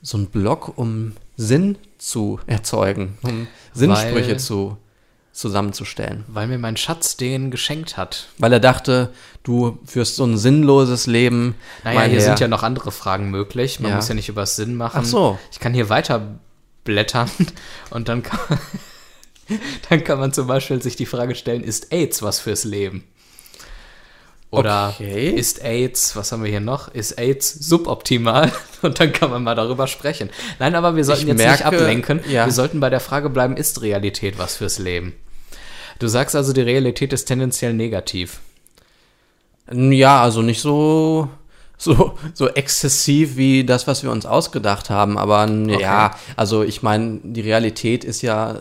so 0.02 0.18
Blog, 0.18 0.72
um 0.76 1.12
Sinn 1.36 1.78
zu 1.98 2.40
erzeugen, 2.46 3.18
um 3.22 3.46
Sinnsprüche 3.74 4.30
Weil, 4.30 4.38
zu 4.38 4.76
zusammenzustellen? 5.32 6.24
Weil 6.28 6.46
mir 6.46 6.58
mein 6.58 6.76
Schatz 6.76 7.16
den 7.16 7.50
geschenkt 7.50 7.96
hat. 7.96 8.28
Weil 8.38 8.52
er 8.52 8.60
dachte, 8.60 9.12
du 9.42 9.78
führst 9.84 10.16
so 10.16 10.24
ein 10.24 10.38
sinnloses 10.38 11.06
Leben. 11.06 11.54
Naja, 11.84 12.02
hier 12.02 12.20
sind 12.20 12.40
ja 12.40 12.48
noch 12.48 12.62
andere 12.62 12.92
Fragen 12.92 13.30
möglich. 13.30 13.80
Man 13.80 13.90
ja. 13.90 13.96
muss 13.96 14.08
ja 14.08 14.14
nicht 14.14 14.28
über 14.28 14.42
das 14.42 14.56
Sinn 14.56 14.74
machen. 14.74 15.00
Ach 15.02 15.04
so. 15.04 15.38
Ich 15.50 15.60
kann 15.60 15.74
hier 15.74 15.88
weiter 15.88 16.38
blättern 16.84 17.30
und 17.90 18.08
dann 18.08 18.22
kann, 18.22 18.38
dann 19.90 20.04
kann 20.04 20.18
man 20.18 20.32
zum 20.32 20.46
Beispiel 20.46 20.80
sich 20.80 20.96
die 20.96 21.06
Frage 21.06 21.34
stellen, 21.34 21.62
ist 21.62 21.92
AIDS 21.92 22.22
was 22.22 22.40
fürs 22.40 22.64
Leben? 22.64 23.04
Oder 24.50 24.94
okay. 24.94 25.30
ist 25.30 25.62
AIDS, 25.64 26.14
was 26.14 26.30
haben 26.30 26.44
wir 26.44 26.50
hier 26.50 26.60
noch? 26.60 26.88
Ist 26.94 27.18
AIDS 27.18 27.52
suboptimal? 27.52 28.52
Und 28.82 29.00
dann 29.00 29.12
kann 29.12 29.30
man 29.30 29.42
mal 29.42 29.54
darüber 29.54 29.86
sprechen. 29.86 30.30
Nein, 30.58 30.74
aber 30.74 30.94
wir 30.94 31.04
sollten 31.04 31.22
ich 31.22 31.28
jetzt 31.28 31.38
merke, 31.38 31.64
nicht 31.64 31.66
ablenken. 31.66 32.20
Ja. 32.28 32.46
Wir 32.46 32.52
sollten 32.52 32.78
bei 32.78 32.88
der 32.88 33.00
Frage 33.00 33.28
bleiben, 33.28 33.56
ist 33.56 33.82
Realität 33.82 34.38
was 34.38 34.56
fürs 34.56 34.78
Leben? 34.78 35.14
Du 35.98 36.06
sagst 36.06 36.36
also, 36.36 36.52
die 36.52 36.60
Realität 36.60 37.12
ist 37.12 37.24
tendenziell 37.24 37.72
negativ. 37.72 38.40
Ja, 39.72 40.22
also 40.22 40.42
nicht 40.42 40.60
so, 40.60 41.28
so, 41.76 42.16
so 42.34 42.48
exzessiv 42.48 43.36
wie 43.36 43.64
das, 43.64 43.86
was 43.86 44.04
wir 44.04 44.12
uns 44.12 44.26
ausgedacht 44.26 44.90
haben. 44.90 45.18
Aber 45.18 45.42
okay. 45.44 45.80
ja, 45.80 46.12
also 46.36 46.62
ich 46.62 46.82
meine, 46.82 47.20
die 47.24 47.40
Realität 47.40 48.04
ist 48.04 48.22
ja 48.22 48.60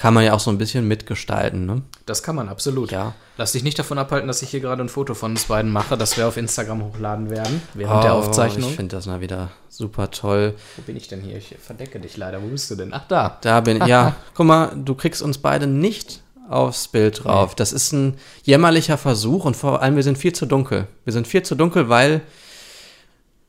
kann 0.00 0.14
man 0.14 0.24
ja 0.24 0.32
auch 0.32 0.40
so 0.40 0.50
ein 0.50 0.56
bisschen 0.56 0.88
mitgestalten, 0.88 1.66
ne? 1.66 1.82
Das 2.06 2.22
kann 2.22 2.34
man, 2.34 2.48
absolut. 2.48 2.90
Ja. 2.90 3.12
Lass 3.36 3.52
dich 3.52 3.62
nicht 3.62 3.78
davon 3.78 3.98
abhalten, 3.98 4.28
dass 4.28 4.40
ich 4.40 4.48
hier 4.48 4.60
gerade 4.60 4.82
ein 4.82 4.88
Foto 4.88 5.12
von 5.12 5.32
uns 5.32 5.44
beiden 5.44 5.70
mache, 5.70 5.98
das 5.98 6.16
wir 6.16 6.26
auf 6.26 6.38
Instagram 6.38 6.82
hochladen 6.82 7.28
werden, 7.28 7.60
während 7.74 7.98
oh, 7.98 8.02
der 8.02 8.14
Aufzeichnung. 8.14 8.70
Ich 8.70 8.76
finde 8.76 8.96
das 8.96 9.04
mal 9.04 9.20
wieder 9.20 9.50
super 9.68 10.10
toll. 10.10 10.54
Wo 10.76 10.82
bin 10.82 10.96
ich 10.96 11.08
denn 11.08 11.20
hier? 11.20 11.36
Ich 11.36 11.54
verdecke 11.60 12.00
dich 12.00 12.16
leider. 12.16 12.42
Wo 12.42 12.46
bist 12.46 12.70
du 12.70 12.76
denn? 12.76 12.94
Ach, 12.94 13.06
da. 13.08 13.36
Da 13.42 13.60
bin 13.60 13.76
ich. 13.76 13.86
Ja, 13.86 14.16
guck 14.34 14.46
mal, 14.46 14.72
du 14.74 14.94
kriegst 14.94 15.20
uns 15.20 15.36
beide 15.36 15.66
nicht 15.66 16.22
aufs 16.48 16.88
Bild 16.88 17.22
drauf. 17.24 17.50
Nee. 17.50 17.56
Das 17.58 17.74
ist 17.74 17.92
ein 17.92 18.14
jämmerlicher 18.42 18.96
Versuch 18.96 19.44
und 19.44 19.54
vor 19.54 19.82
allem, 19.82 19.96
wir 19.96 20.02
sind 20.02 20.16
viel 20.16 20.32
zu 20.32 20.46
dunkel. 20.46 20.86
Wir 21.04 21.12
sind 21.12 21.28
viel 21.28 21.42
zu 21.42 21.54
dunkel, 21.54 21.90
weil, 21.90 22.22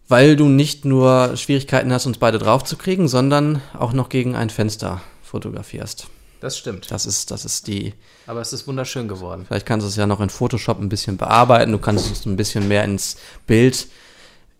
weil 0.10 0.36
du 0.36 0.50
nicht 0.50 0.84
nur 0.84 1.38
Schwierigkeiten 1.38 1.94
hast, 1.94 2.08
uns 2.08 2.18
beide 2.18 2.40
draufzukriegen, 2.40 3.08
sondern 3.08 3.62
auch 3.74 3.94
noch 3.94 4.10
gegen 4.10 4.36
ein 4.36 4.50
Fenster 4.50 5.02
fotografierst. 5.24 6.08
Das 6.42 6.58
stimmt. 6.58 6.90
Das 6.92 7.06
ist, 7.06 7.32
das 7.32 7.46
ist 7.46 7.68
die. 7.68 7.94
Aber 8.26 8.42
es 8.42 8.52
ist 8.52 8.68
wunderschön 8.68 9.08
geworden. 9.08 9.46
Vielleicht 9.48 9.68
kannst 9.68 9.86
du 9.86 9.90
es 9.90 9.96
ja 9.96 10.08
noch 10.08 10.20
in 10.20 10.30
Photoshop 10.30 10.80
ein 10.80 10.90
bisschen 10.90 11.16
bearbeiten. 11.16 11.72
Du 11.72 11.78
kannst 11.78 12.12
es 12.12 12.26
ein 12.26 12.36
bisschen 12.36 12.68
mehr 12.68 12.84
ins 12.84 13.16
Bild 13.48 13.88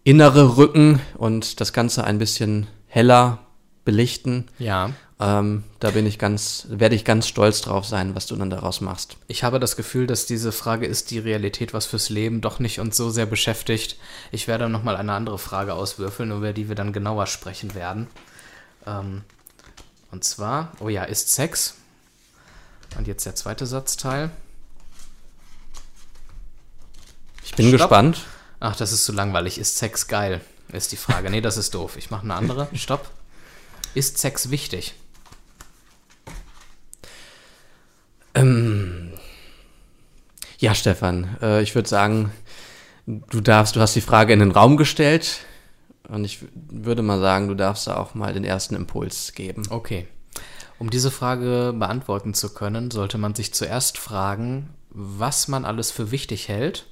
Innere 0.04 0.58
rücken 0.58 1.00
und 1.18 1.60
das 1.60 1.74
Ganze 1.74 2.04
ein 2.04 2.18
bisschen 2.18 2.68
heller 2.88 3.40
belichten. 3.84 4.48
Ja. 4.60 4.92
Ähm, 5.20 5.64
da 5.80 5.92
bin 5.92 6.06
ich 6.08 6.18
ganz, 6.18 6.66
werde 6.70 6.96
ich 6.96 7.06
ganz 7.06 7.28
stolz 7.28 7.62
drauf 7.62 7.86
sein, 7.86 8.16
was 8.16 8.26
du 8.26 8.36
dann 8.36 8.50
daraus 8.50 8.82
machst. 8.82 9.18
Ich 9.28 9.44
habe 9.44 9.60
das 9.60 9.76
Gefühl, 9.76 10.08
dass 10.08 10.26
diese 10.26 10.52
Frage 10.52 10.88
ist 10.88 11.12
die 11.12 11.20
Realität 11.20 11.74
was 11.74 11.86
fürs 11.86 12.10
Leben 12.10 12.42
doch 12.42 12.60
nicht 12.60 12.80
uns 12.80 12.98
so 12.98 13.10
sehr 13.10 13.28
beschäftigt. 13.28 13.98
Ich 14.32 14.48
werde 14.48 14.70
noch 14.70 14.84
mal 14.84 14.96
eine 14.96 15.14
andere 15.14 15.38
Frage 15.38 15.74
auswürfeln, 15.74 16.32
über 16.32 16.54
die 16.54 16.68
wir 16.68 16.76
dann 16.76 16.94
genauer 16.94 17.28
sprechen 17.28 17.76
werden. 17.76 18.08
Ähm, 18.88 19.22
und 20.12 20.24
zwar, 20.24 20.74
oh 20.80 20.90
ja, 20.90 21.04
ist 21.04 21.30
Sex? 21.30 21.76
Und 22.98 23.08
jetzt 23.08 23.26
der 23.26 23.36
zweite 23.36 23.66
Satzteil. 23.66 24.30
Ich 27.44 27.56
bin 27.56 27.68
Stopp. 27.68 27.80
gespannt. 27.80 28.26
Ach, 28.60 28.76
das 28.76 28.92
ist 28.92 29.06
zu 29.06 29.14
langweilig. 29.14 29.58
Ist 29.58 29.78
Sex 29.78 30.08
geil? 30.08 30.42
Ist 30.72 30.92
die 30.92 30.98
Frage. 30.98 31.30
Nee, 31.30 31.42
das 31.42 31.58
ist 31.58 31.74
doof. 31.74 31.98
Ich 31.98 32.12
mache 32.12 32.24
eine 32.24 32.36
andere. 32.36 32.68
Stopp. 32.74 33.10
Ist 33.94 34.18
Sex 34.18 34.50
wichtig? 34.52 34.94
Ähm, 38.34 39.14
ja, 40.60 40.74
Stefan, 40.76 41.38
äh, 41.42 41.62
ich 41.62 41.76
würde 41.76 41.90
sagen, 41.90 42.32
du 43.06 43.42
darfst, 43.42 43.76
du 43.76 43.82
hast 43.82 43.96
die 43.96 44.02
Frage 44.02 44.32
in 44.32 44.40
den 44.40 44.52
Raum 44.52 44.78
gestellt 44.78 45.40
und 46.12 46.26
ich 46.26 46.40
würde 46.54 47.02
mal 47.02 47.22
sagen, 47.22 47.48
du 47.48 47.56
darfst 47.56 47.88
da 47.88 47.96
auch 47.96 48.16
mal 48.16 48.34
den 48.34 48.44
ersten 48.44 48.76
Impuls 48.76 49.32
geben. 49.34 49.64
Okay. 49.70 50.08
Um 50.78 50.90
diese 50.90 51.10
Frage 51.10 51.74
beantworten 51.78 52.34
zu 52.34 52.54
können, 52.54 52.92
sollte 52.92 53.18
man 53.18 53.34
sich 53.34 53.54
zuerst 53.54 53.98
fragen, 53.98 54.70
was 54.90 55.48
man 55.48 55.64
alles 55.64 55.90
für 55.90 56.12
wichtig 56.12 56.50
hält 56.50 56.86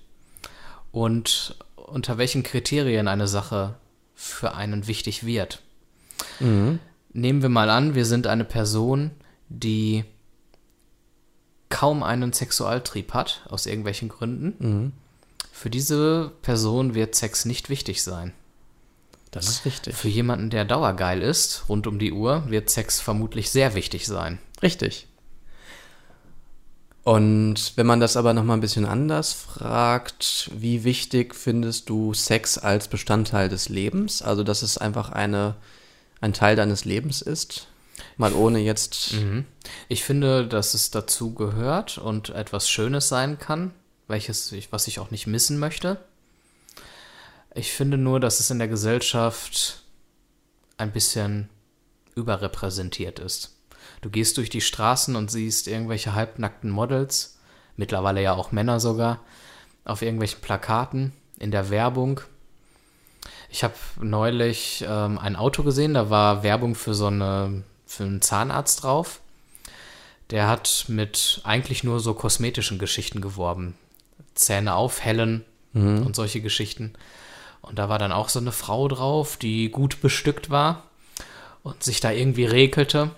und 0.92 1.58
unter 1.76 2.18
welchen 2.18 2.44
Kriterien 2.44 3.10
eine 3.10 3.28
Sache 3.28 3.76
für 4.16 4.56
einen 4.56 4.88
wichtig 4.88 5.26
wird. 5.26 5.64
Mhm. 6.40 6.80
Nehmen 7.12 7.42
wir 7.42 7.50
mal 7.50 7.70
an, 7.70 7.96
wir 7.96 8.06
sind 8.06 8.26
eine 8.26 8.46
Person, 8.46 9.12
die 9.50 10.06
kaum 11.68 12.04
einen 12.04 12.32
Sexualtrieb 12.32 13.14
hat, 13.14 13.46
aus 13.50 13.66
irgendwelchen 13.66 14.08
Gründen. 14.08 14.56
Mhm. 14.60 14.92
Für 15.52 15.70
diese 15.70 16.32
Person 16.42 16.96
wird 16.96 17.16
Sex 17.16 17.44
nicht 17.44 17.70
wichtig 17.70 18.02
sein. 18.02 18.32
Das 19.32 19.48
ist 19.48 19.66
richtig. 19.66 19.96
Für 19.96 20.08
jemanden, 20.08 20.50
der 20.50 20.66
dauergeil 20.66 21.22
ist, 21.22 21.66
rund 21.70 21.86
um 21.86 22.00
die 22.00 22.12
Uhr, 22.12 22.44
wird 22.50 22.70
Sex 22.70 23.00
vermutlich 23.00 23.52
sehr 23.52 23.76
wichtig 23.76 24.08
sein. 24.08 24.40
Richtig. 24.62 25.08
Und 27.04 27.74
wenn 27.76 27.88
man 27.88 28.00
das 28.00 28.18
aber 28.18 28.34
nochmal 28.34 28.58
ein 28.58 28.62
bisschen 28.62 28.86
anders 28.86 29.34
fragt, 29.34 30.52
wie 30.54 30.84
wichtig 30.84 31.34
findest 31.34 31.90
du 31.90 32.14
Sex 32.14 32.58
als 32.58 32.88
Bestandteil 32.88 33.50
des 33.50 33.70
Lebens? 33.70 34.22
Also, 34.22 34.44
dass 34.44 34.62
es 34.62 34.78
einfach 34.78 35.10
eine, 35.10 35.56
ein 36.22 36.34
Teil 36.34 36.56
deines 36.56 36.86
Lebens 36.86 37.22
ist? 37.22 37.68
Mal 38.18 38.34
ohne 38.34 38.60
jetzt. 38.60 39.14
Mhm. 39.14 39.46
Ich 39.88 40.04
finde, 40.04 40.48
dass 40.48 40.74
es 40.74 40.92
dazu 40.92 41.34
gehört 41.34 41.98
und 41.98 42.30
etwas 42.30 42.70
Schönes 42.70 43.08
sein 43.10 43.40
kann, 43.40 43.72
welches 44.08 44.52
ich, 44.52 44.72
was 44.72 44.88
ich 44.88 45.00
auch 45.00 45.12
nicht 45.12 45.26
missen 45.26 45.58
möchte. 45.58 45.98
Ich 47.54 47.72
finde 47.72 47.98
nur, 47.98 48.20
dass 48.20 48.40
es 48.40 48.52
in 48.52 48.60
der 48.60 48.68
Gesellschaft 48.68 49.84
ein 50.78 50.92
bisschen 50.92 51.50
überrepräsentiert 52.16 53.20
ist. 53.20 53.56
Du 54.02 54.10
gehst 54.10 54.38
durch 54.38 54.50
die 54.50 54.62
Straßen 54.62 55.16
und 55.16 55.32
siehst 55.32 55.68
irgendwelche 55.68 56.14
halbnackten 56.14 56.70
Models, 56.70 57.40
mittlerweile 57.76 58.22
ja 58.22 58.34
auch 58.34 58.52
Männer 58.52 58.80
sogar, 58.80 59.20
auf 59.84 60.02
irgendwelchen 60.02 60.42
Plakaten, 60.42 61.14
in 61.38 61.52
der 61.52 61.70
Werbung. 61.70 62.22
Ich 63.50 63.64
habe 63.64 63.74
neulich 64.00 64.86
ähm, 64.88 65.18
ein 65.18 65.36
Auto 65.36 65.64
gesehen, 65.64 65.96
da 65.96 66.10
war 66.10 66.44
Werbung 66.44 66.76
für 66.76 66.94
so 66.94 67.08
eine 67.08 67.64
für 67.90 68.04
einen 68.04 68.22
Zahnarzt 68.22 68.84
drauf. 68.84 69.20
Der 70.30 70.48
hat 70.48 70.86
mit 70.88 71.42
eigentlich 71.44 71.84
nur 71.84 72.00
so 72.00 72.14
kosmetischen 72.14 72.78
Geschichten 72.78 73.20
geworben. 73.20 73.76
Zähne 74.36 74.76
aufhellen 74.76 75.44
mhm. 75.74 76.06
und 76.06 76.16
solche 76.16 76.40
Geschichten. 76.40 76.94
Und 77.62 77.78
da 77.78 77.90
war 77.90 78.00
dann 78.00 78.12
auch 78.12 78.30
so 78.30 78.40
eine 78.40 78.52
Frau 78.52 78.88
drauf, 78.88 79.38
die 79.38 79.70
gut 79.70 80.02
bestückt 80.02 80.50
war 80.50 80.84
und 81.64 81.84
sich 81.84 82.00
da 82.00 82.12
irgendwie 82.12 82.46
regelte. 82.46 83.12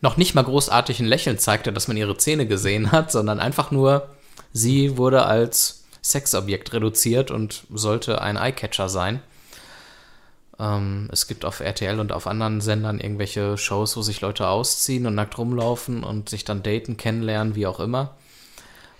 Noch 0.00 0.16
nicht 0.16 0.34
mal 0.34 0.44
großartig 0.44 1.00
ein 1.00 1.06
Lächeln 1.06 1.38
zeigte, 1.38 1.72
dass 1.72 1.88
man 1.88 1.96
ihre 1.96 2.16
Zähne 2.16 2.46
gesehen 2.46 2.92
hat, 2.92 3.10
sondern 3.10 3.40
einfach 3.40 3.70
nur, 3.70 4.08
sie 4.52 4.96
wurde 4.96 5.24
als 5.24 5.84
Sexobjekt 6.02 6.72
reduziert 6.74 7.30
und 7.30 7.64
sollte 7.72 8.20
ein 8.20 8.36
Eyecatcher 8.36 8.88
sein. 8.88 9.22
Ähm, 10.58 11.08
es 11.10 11.26
gibt 11.26 11.44
auf 11.44 11.60
RTL 11.60 11.98
und 11.98 12.12
auf 12.12 12.26
anderen 12.26 12.60
Sendern 12.60 13.00
irgendwelche 13.00 13.56
Shows, 13.56 13.96
wo 13.96 14.02
sich 14.02 14.20
Leute 14.20 14.46
ausziehen 14.46 15.06
und 15.06 15.14
nackt 15.14 15.38
rumlaufen 15.38 16.04
und 16.04 16.28
sich 16.28 16.44
dann 16.44 16.62
daten, 16.62 16.96
kennenlernen, 16.96 17.54
wie 17.54 17.66
auch 17.66 17.80
immer. 17.80 18.14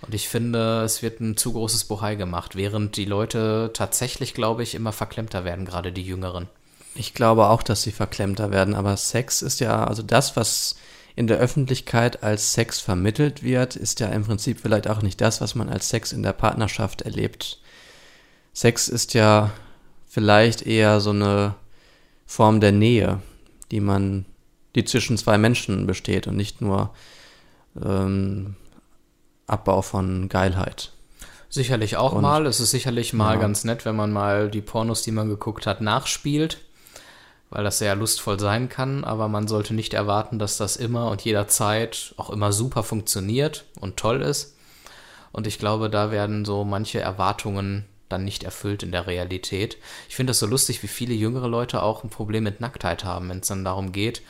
Und 0.01 0.13
ich 0.13 0.29
finde, 0.29 0.83
es 0.83 1.01
wird 1.01 1.19
ein 1.19 1.37
zu 1.37 1.53
großes 1.53 1.85
Bohai 1.85 2.15
gemacht, 2.15 2.55
während 2.55 2.95
die 2.97 3.05
Leute 3.05 3.71
tatsächlich, 3.73 4.33
glaube 4.33 4.63
ich, 4.63 4.75
immer 4.75 4.91
verklemmter 4.91 5.43
werden, 5.45 5.65
gerade 5.65 5.91
die 5.91 6.03
Jüngeren. 6.03 6.47
Ich 6.93 7.13
glaube 7.13 7.47
auch, 7.47 7.63
dass 7.63 7.81
sie 7.81 7.91
verklemmter 7.91 8.51
werden, 8.51 8.75
aber 8.75 8.95
Sex 8.97 9.41
ist 9.41 9.59
ja, 9.59 9.83
also 9.83 10.03
das, 10.03 10.35
was 10.37 10.75
in 11.15 11.27
der 11.27 11.37
Öffentlichkeit 11.37 12.23
als 12.23 12.53
Sex 12.53 12.79
vermittelt 12.79 13.41
wird, 13.41 13.75
ist 13.75 13.99
ja 13.99 14.07
im 14.07 14.23
Prinzip 14.23 14.59
vielleicht 14.59 14.87
auch 14.87 15.01
nicht 15.01 15.19
das, 15.21 15.41
was 15.41 15.55
man 15.55 15.69
als 15.69 15.89
Sex 15.89 16.11
in 16.11 16.23
der 16.23 16.33
Partnerschaft 16.33 17.01
erlebt. 17.01 17.59
Sex 18.53 18.87
ist 18.87 19.13
ja 19.13 19.51
vielleicht 20.07 20.61
eher 20.61 20.99
so 20.99 21.09
eine 21.11 21.55
Form 22.25 22.59
der 22.59 22.71
Nähe, 22.71 23.21
die 23.71 23.79
man, 23.79 24.25
die 24.75 24.85
zwischen 24.85 25.17
zwei 25.17 25.37
Menschen 25.37 25.87
besteht 25.87 26.27
und 26.27 26.35
nicht 26.35 26.61
nur 26.61 26.93
ähm, 27.81 28.55
Abbau 29.47 29.81
von 29.81 30.29
Geilheit. 30.29 30.91
Sicherlich 31.49 31.97
auch 31.97 32.13
und, 32.13 32.21
mal. 32.21 32.45
Es 32.45 32.59
ist 32.59 32.71
sicherlich 32.71 33.13
mal 33.13 33.35
ja. 33.35 33.41
ganz 33.41 33.63
nett, 33.63 33.85
wenn 33.85 33.95
man 33.95 34.11
mal 34.11 34.49
die 34.49 34.61
Pornos, 34.61 35.03
die 35.03 35.11
man 35.11 35.29
geguckt 35.29 35.67
hat, 35.67 35.79
nachspielt, 35.81 36.57
weil 37.49 37.63
das 37.63 37.77
sehr 37.77 37.95
lustvoll 37.95 38.39
sein 38.39 38.67
kann. 38.69 39.03
Aber 39.03 39.27
man 39.27 39.47
sollte 39.47 39.73
nicht 39.73 39.93
erwarten, 39.93 40.39
dass 40.39 40.57
das 40.57 40.75
immer 40.75 41.09
und 41.11 41.21
jederzeit 41.23 42.13
auch 42.17 42.29
immer 42.29 42.51
super 42.51 42.83
funktioniert 42.83 43.65
und 43.79 43.97
toll 43.97 44.21
ist. 44.21 44.55
Und 45.31 45.47
ich 45.47 45.59
glaube, 45.59 45.89
da 45.89 46.11
werden 46.11 46.45
so 46.45 46.63
manche 46.63 46.99
Erwartungen 46.99 47.85
dann 48.09 48.23
nicht 48.23 48.43
erfüllt 48.43 48.83
in 48.83 48.91
der 48.91 49.07
Realität. 49.07 49.77
Ich 50.09 50.15
finde 50.15 50.31
das 50.31 50.39
so 50.39 50.45
lustig, 50.45 50.83
wie 50.83 50.87
viele 50.87 51.13
jüngere 51.13 51.47
Leute 51.47 51.81
auch 51.81 52.03
ein 52.03 52.09
Problem 52.09 52.43
mit 52.43 52.61
Nacktheit 52.61 53.03
haben, 53.03 53.29
wenn 53.29 53.39
es 53.39 53.47
dann 53.47 53.65
darum 53.65 53.91
geht, 53.91 54.21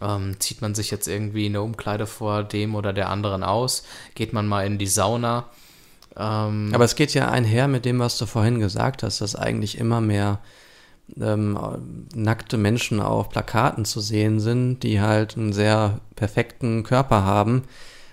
ähm, 0.00 0.38
zieht 0.38 0.62
man 0.62 0.74
sich 0.74 0.90
jetzt 0.90 1.08
irgendwie 1.08 1.46
eine 1.46 1.62
Umkleide 1.62 2.06
vor 2.06 2.44
dem 2.44 2.74
oder 2.74 2.92
der 2.92 3.08
anderen 3.08 3.42
aus, 3.42 3.84
geht 4.14 4.32
man 4.32 4.46
mal 4.46 4.66
in 4.66 4.78
die 4.78 4.86
Sauna. 4.86 5.46
Ähm, 6.16 6.70
Aber 6.72 6.84
es 6.84 6.96
geht 6.96 7.14
ja 7.14 7.30
einher 7.30 7.68
mit 7.68 7.84
dem, 7.84 7.98
was 7.98 8.18
du 8.18 8.26
vorhin 8.26 8.58
gesagt 8.58 9.02
hast, 9.02 9.20
dass 9.20 9.36
eigentlich 9.36 9.78
immer 9.78 10.00
mehr 10.00 10.40
ähm, 11.20 11.58
nackte 12.14 12.58
Menschen 12.58 13.00
auf 13.00 13.30
Plakaten 13.30 13.84
zu 13.84 14.00
sehen 14.00 14.40
sind, 14.40 14.82
die 14.82 15.00
halt 15.00 15.36
einen 15.36 15.52
sehr 15.52 16.00
perfekten 16.16 16.82
Körper 16.82 17.24
haben. 17.24 17.62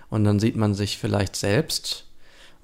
Und 0.09 0.23
dann 0.23 0.39
sieht 0.39 0.55
man 0.55 0.73
sich 0.73 0.97
vielleicht 0.97 1.35
selbst 1.35 2.04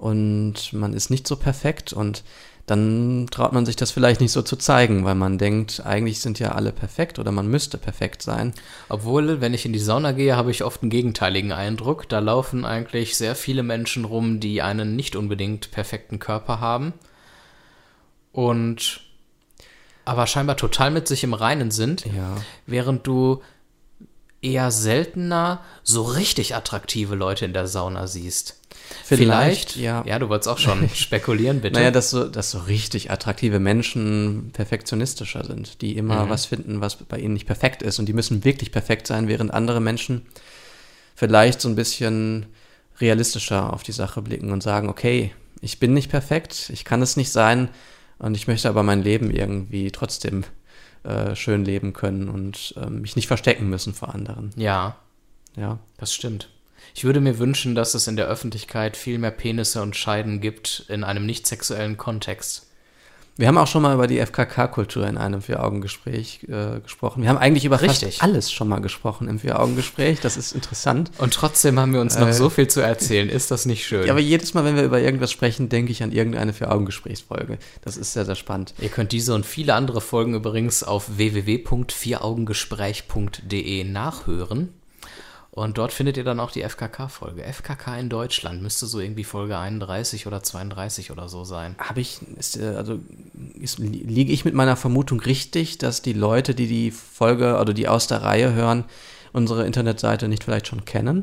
und 0.02 0.72
man 0.72 0.94
ist 0.94 1.10
nicht 1.10 1.28
so 1.28 1.36
perfekt 1.36 1.92
und 1.92 2.24
dann 2.66 3.28
traut 3.30 3.52
man 3.52 3.64
sich 3.64 3.76
das 3.76 3.92
vielleicht 3.92 4.20
nicht 4.20 4.32
so 4.32 4.42
zu 4.42 4.56
zeigen, 4.56 5.04
weil 5.04 5.14
man 5.14 5.38
denkt, 5.38 5.86
eigentlich 5.86 6.20
sind 6.20 6.40
ja 6.40 6.52
alle 6.52 6.72
perfekt 6.72 7.20
oder 7.20 7.30
man 7.30 7.46
müsste 7.46 7.78
perfekt 7.78 8.20
sein. 8.20 8.52
Obwohl, 8.88 9.40
wenn 9.40 9.54
ich 9.54 9.64
in 9.64 9.72
die 9.72 9.78
Sauna 9.78 10.10
gehe, 10.10 10.36
habe 10.36 10.50
ich 10.50 10.64
oft 10.64 10.82
einen 10.82 10.90
gegenteiligen 10.90 11.52
Eindruck. 11.52 12.08
Da 12.08 12.18
laufen 12.18 12.64
eigentlich 12.64 13.16
sehr 13.16 13.36
viele 13.36 13.62
Menschen 13.62 14.04
rum, 14.04 14.40
die 14.40 14.60
einen 14.60 14.96
nicht 14.96 15.14
unbedingt 15.14 15.70
perfekten 15.70 16.18
Körper 16.18 16.58
haben 16.58 16.94
und 18.32 19.02
aber 20.04 20.26
scheinbar 20.26 20.56
total 20.56 20.90
mit 20.90 21.06
sich 21.06 21.22
im 21.22 21.34
Reinen 21.34 21.70
sind, 21.70 22.06
ja. 22.06 22.34
während 22.66 23.06
du 23.06 23.40
eher 24.42 24.70
seltener 24.70 25.60
so 25.82 26.02
richtig 26.02 26.54
attraktive 26.54 27.14
Leute 27.14 27.44
in 27.44 27.52
der 27.52 27.68
Sauna 27.68 28.06
siehst. 28.06 28.58
Vielleicht, 29.04 29.72
Vielleicht 29.72 29.76
ja. 29.76 30.04
Ja, 30.06 30.18
du 30.18 30.28
wolltest 30.28 30.48
auch 30.48 30.58
schon 30.58 30.88
spekulieren, 30.94 31.60
bitte. 31.60 31.78
Naja, 31.78 31.90
dass 31.90 32.10
so, 32.10 32.28
dass 32.28 32.50
so 32.50 32.58
richtig 32.58 33.10
attraktive 33.10 33.60
Menschen 33.60 34.50
perfektionistischer 34.52 35.44
sind, 35.44 35.80
die 35.80 35.96
immer 35.96 36.26
mhm. 36.26 36.30
was 36.30 36.46
finden, 36.46 36.80
was 36.80 36.96
bei 36.96 37.18
ihnen 37.18 37.34
nicht 37.34 37.46
perfekt 37.46 37.82
ist. 37.82 37.98
Und 37.98 38.06
die 38.06 38.12
müssen 38.12 38.44
wirklich 38.44 38.72
perfekt 38.72 39.06
sein, 39.06 39.28
während 39.28 39.54
andere 39.54 39.80
Menschen 39.80 40.26
vielleicht 41.14 41.60
so 41.60 41.68
ein 41.68 41.76
bisschen 41.76 42.46
realistischer 43.00 43.72
auf 43.72 43.82
die 43.82 43.92
Sache 43.92 44.22
blicken 44.22 44.50
und 44.50 44.62
sagen, 44.62 44.88
okay, 44.88 45.32
ich 45.60 45.78
bin 45.78 45.94
nicht 45.94 46.10
perfekt, 46.10 46.70
ich 46.72 46.84
kann 46.84 47.02
es 47.02 47.16
nicht 47.16 47.30
sein 47.30 47.68
und 48.18 48.36
ich 48.36 48.48
möchte 48.48 48.68
aber 48.68 48.82
mein 48.82 49.02
Leben 49.02 49.30
irgendwie 49.30 49.90
trotzdem 49.90 50.44
äh, 51.04 51.34
schön 51.34 51.64
leben 51.64 51.92
können 51.92 52.28
und 52.28 52.74
äh, 52.76 52.88
mich 52.88 53.16
nicht 53.16 53.26
verstecken 53.26 53.68
müssen 53.68 53.94
vor 53.94 54.14
anderen. 54.14 54.50
Ja. 54.56 54.96
Ja. 55.56 55.78
Das 55.98 56.14
stimmt. 56.14 56.48
Ich 56.94 57.04
würde 57.04 57.20
mir 57.20 57.38
wünschen, 57.38 57.74
dass 57.74 57.94
es 57.94 58.06
in 58.06 58.16
der 58.16 58.26
Öffentlichkeit 58.26 58.96
viel 58.96 59.18
mehr 59.18 59.30
Penisse 59.30 59.82
und 59.82 59.96
Scheiden 59.96 60.40
gibt 60.40 60.86
in 60.88 61.04
einem 61.04 61.26
nicht 61.26 61.46
sexuellen 61.46 61.96
Kontext. 61.96 62.71
Wir 63.38 63.48
haben 63.48 63.56
auch 63.56 63.66
schon 63.66 63.80
mal 63.80 63.94
über 63.94 64.06
die 64.06 64.18
FKK-Kultur 64.24 65.06
in 65.06 65.16
einem 65.16 65.40
Vier-Augen-Gespräch 65.40 66.40
äh, 66.50 66.80
gesprochen. 66.80 67.22
Wir 67.22 67.30
haben 67.30 67.38
eigentlich 67.38 67.64
über 67.64 67.80
Richtig. 67.80 68.18
fast 68.18 68.22
alles 68.22 68.52
schon 68.52 68.68
mal 68.68 68.80
gesprochen 68.80 69.26
im 69.26 69.38
Vier-Augen-Gespräch. 69.38 70.20
Das 70.20 70.36
ist 70.36 70.52
interessant. 70.52 71.10
Und 71.16 71.32
trotzdem 71.32 71.80
haben 71.80 71.94
wir 71.94 72.02
uns 72.02 72.18
noch 72.18 72.28
Äh. 72.28 72.34
so 72.34 72.50
viel 72.50 72.68
zu 72.68 72.82
erzählen. 72.82 73.30
Ist 73.30 73.50
das 73.50 73.64
nicht 73.64 73.86
schön? 73.86 74.04
Ja, 74.06 74.12
aber 74.12 74.20
jedes 74.20 74.52
Mal, 74.52 74.66
wenn 74.66 74.76
wir 74.76 74.82
über 74.82 75.00
irgendwas 75.00 75.32
sprechen, 75.32 75.70
denke 75.70 75.92
ich 75.92 76.02
an 76.02 76.12
irgendeine 76.12 76.52
Vier-Augen-Gesprächsfolge. 76.52 77.56
Das 77.80 77.96
ist 77.96 78.12
sehr, 78.12 78.26
sehr 78.26 78.34
spannend. 78.34 78.74
Ihr 78.80 78.90
könnt 78.90 79.12
diese 79.12 79.34
und 79.34 79.46
viele 79.46 79.72
andere 79.74 80.02
Folgen 80.02 80.34
übrigens 80.34 80.82
auf 80.82 81.16
www.vieraugengespräch.de 81.16 83.84
nachhören. 83.84 84.74
Und 85.54 85.76
dort 85.76 85.92
findet 85.92 86.16
ihr 86.16 86.24
dann 86.24 86.40
auch 86.40 86.50
die 86.50 86.62
FKK-Folge. 86.62 87.42
FKK 87.44 87.98
in 87.98 88.08
Deutschland 88.08 88.62
müsste 88.62 88.86
so 88.86 89.00
irgendwie 89.00 89.22
Folge 89.24 89.58
31 89.58 90.26
oder 90.26 90.42
32 90.42 91.10
oder 91.10 91.28
so 91.28 91.44
sein. 91.44 91.74
Habe 91.78 92.00
ich, 92.00 92.20
ist, 92.38 92.56
äh, 92.56 92.68
also 92.74 93.00
ist, 93.60 93.78
li- 93.78 94.02
liege 94.06 94.32
ich 94.32 94.46
mit 94.46 94.54
meiner 94.54 94.76
Vermutung 94.76 95.20
richtig, 95.20 95.76
dass 95.76 96.00
die 96.00 96.14
Leute, 96.14 96.54
die 96.54 96.68
die 96.68 96.90
Folge 96.90 97.58
oder 97.60 97.74
die 97.74 97.86
aus 97.86 98.06
der 98.06 98.22
Reihe 98.22 98.54
hören, 98.54 98.84
unsere 99.34 99.66
Internetseite 99.66 100.26
nicht 100.26 100.42
vielleicht 100.42 100.68
schon 100.68 100.86
kennen? 100.86 101.22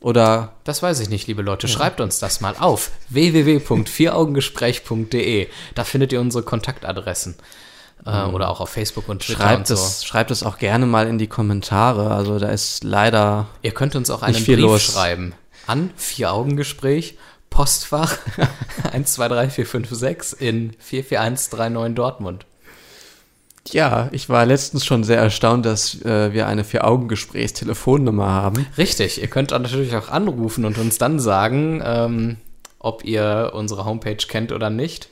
Oder 0.00 0.52
Das 0.62 0.80
weiß 0.82 1.00
ich 1.00 1.08
nicht, 1.08 1.26
liebe 1.26 1.42
Leute. 1.42 1.66
Schreibt 1.66 2.00
uns 2.00 2.20
das 2.20 2.40
mal 2.40 2.54
auf 2.56 2.92
www.vieraugengespräch.de. 3.08 5.48
Da 5.74 5.84
findet 5.84 6.12
ihr 6.12 6.20
unsere 6.20 6.44
Kontaktadressen. 6.44 7.34
Äh, 8.06 8.24
oder 8.26 8.50
auch 8.50 8.60
auf 8.60 8.68
Facebook 8.68 9.08
und 9.08 9.22
Twitter 9.22 9.40
und 9.40 9.46
schreibt 9.48 9.66
so. 9.68 9.74
es, 9.74 10.04
schreibt 10.04 10.30
es 10.30 10.42
auch 10.42 10.58
gerne 10.58 10.86
mal 10.86 11.06
in 11.06 11.18
die 11.18 11.26
Kommentare. 11.26 12.10
Also 12.10 12.38
da 12.38 12.48
ist 12.48 12.84
leider 12.84 13.46
Ihr 13.62 13.72
könnt 13.72 13.96
uns 13.96 14.10
auch 14.10 14.22
einen 14.22 14.42
Brief 14.42 14.58
los. 14.58 14.82
schreiben 14.82 15.34
an 15.66 15.90
Vier-Augen-Gespräch, 15.96 17.16
Postfach 17.50 18.18
123456 18.92 20.40
in 20.40 20.74
44139 20.78 21.94
Dortmund. 21.94 22.46
Ja, 23.70 24.08
ich 24.12 24.28
war 24.28 24.44
letztens 24.44 24.84
schon 24.84 25.04
sehr 25.04 25.18
erstaunt, 25.18 25.64
dass 25.64 26.02
äh, 26.02 26.34
wir 26.34 26.46
eine 26.46 26.64
Vier-Augen-Gesprächs-Telefonnummer 26.64 28.26
haben. 28.26 28.66
Richtig, 28.76 29.22
ihr 29.22 29.28
könnt 29.28 29.52
natürlich 29.52 29.96
auch 29.96 30.10
anrufen 30.10 30.66
und 30.66 30.76
uns 30.76 30.98
dann 30.98 31.18
sagen, 31.18 31.82
ähm, 31.82 32.36
ob 32.78 33.04
ihr 33.04 33.52
unsere 33.54 33.86
Homepage 33.86 34.16
kennt 34.16 34.52
oder 34.52 34.68
nicht. 34.68 35.08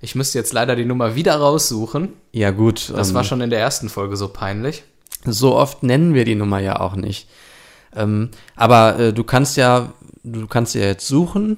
Ich 0.00 0.14
müsste 0.14 0.38
jetzt 0.38 0.52
leider 0.52 0.76
die 0.76 0.84
Nummer 0.84 1.14
wieder 1.14 1.36
raussuchen. 1.36 2.10
Ja 2.32 2.50
gut, 2.50 2.90
Das 2.94 3.10
ähm, 3.10 3.14
war 3.14 3.24
schon 3.24 3.40
in 3.40 3.50
der 3.50 3.60
ersten 3.60 3.88
Folge 3.88 4.16
so 4.16 4.28
peinlich. 4.28 4.82
so 5.24 5.54
oft 5.56 5.82
nennen 5.82 6.14
wir 6.14 6.24
die 6.24 6.34
Nummer 6.34 6.58
ja 6.60 6.80
auch 6.80 6.94
nicht. 6.96 7.28
Ähm, 7.94 8.30
aber 8.56 8.98
äh, 8.98 9.12
du 9.12 9.24
kannst 9.24 9.56
ja, 9.56 9.92
du 10.22 10.46
kannst 10.46 10.74
ja 10.74 10.82
jetzt 10.82 11.06
suchen 11.06 11.56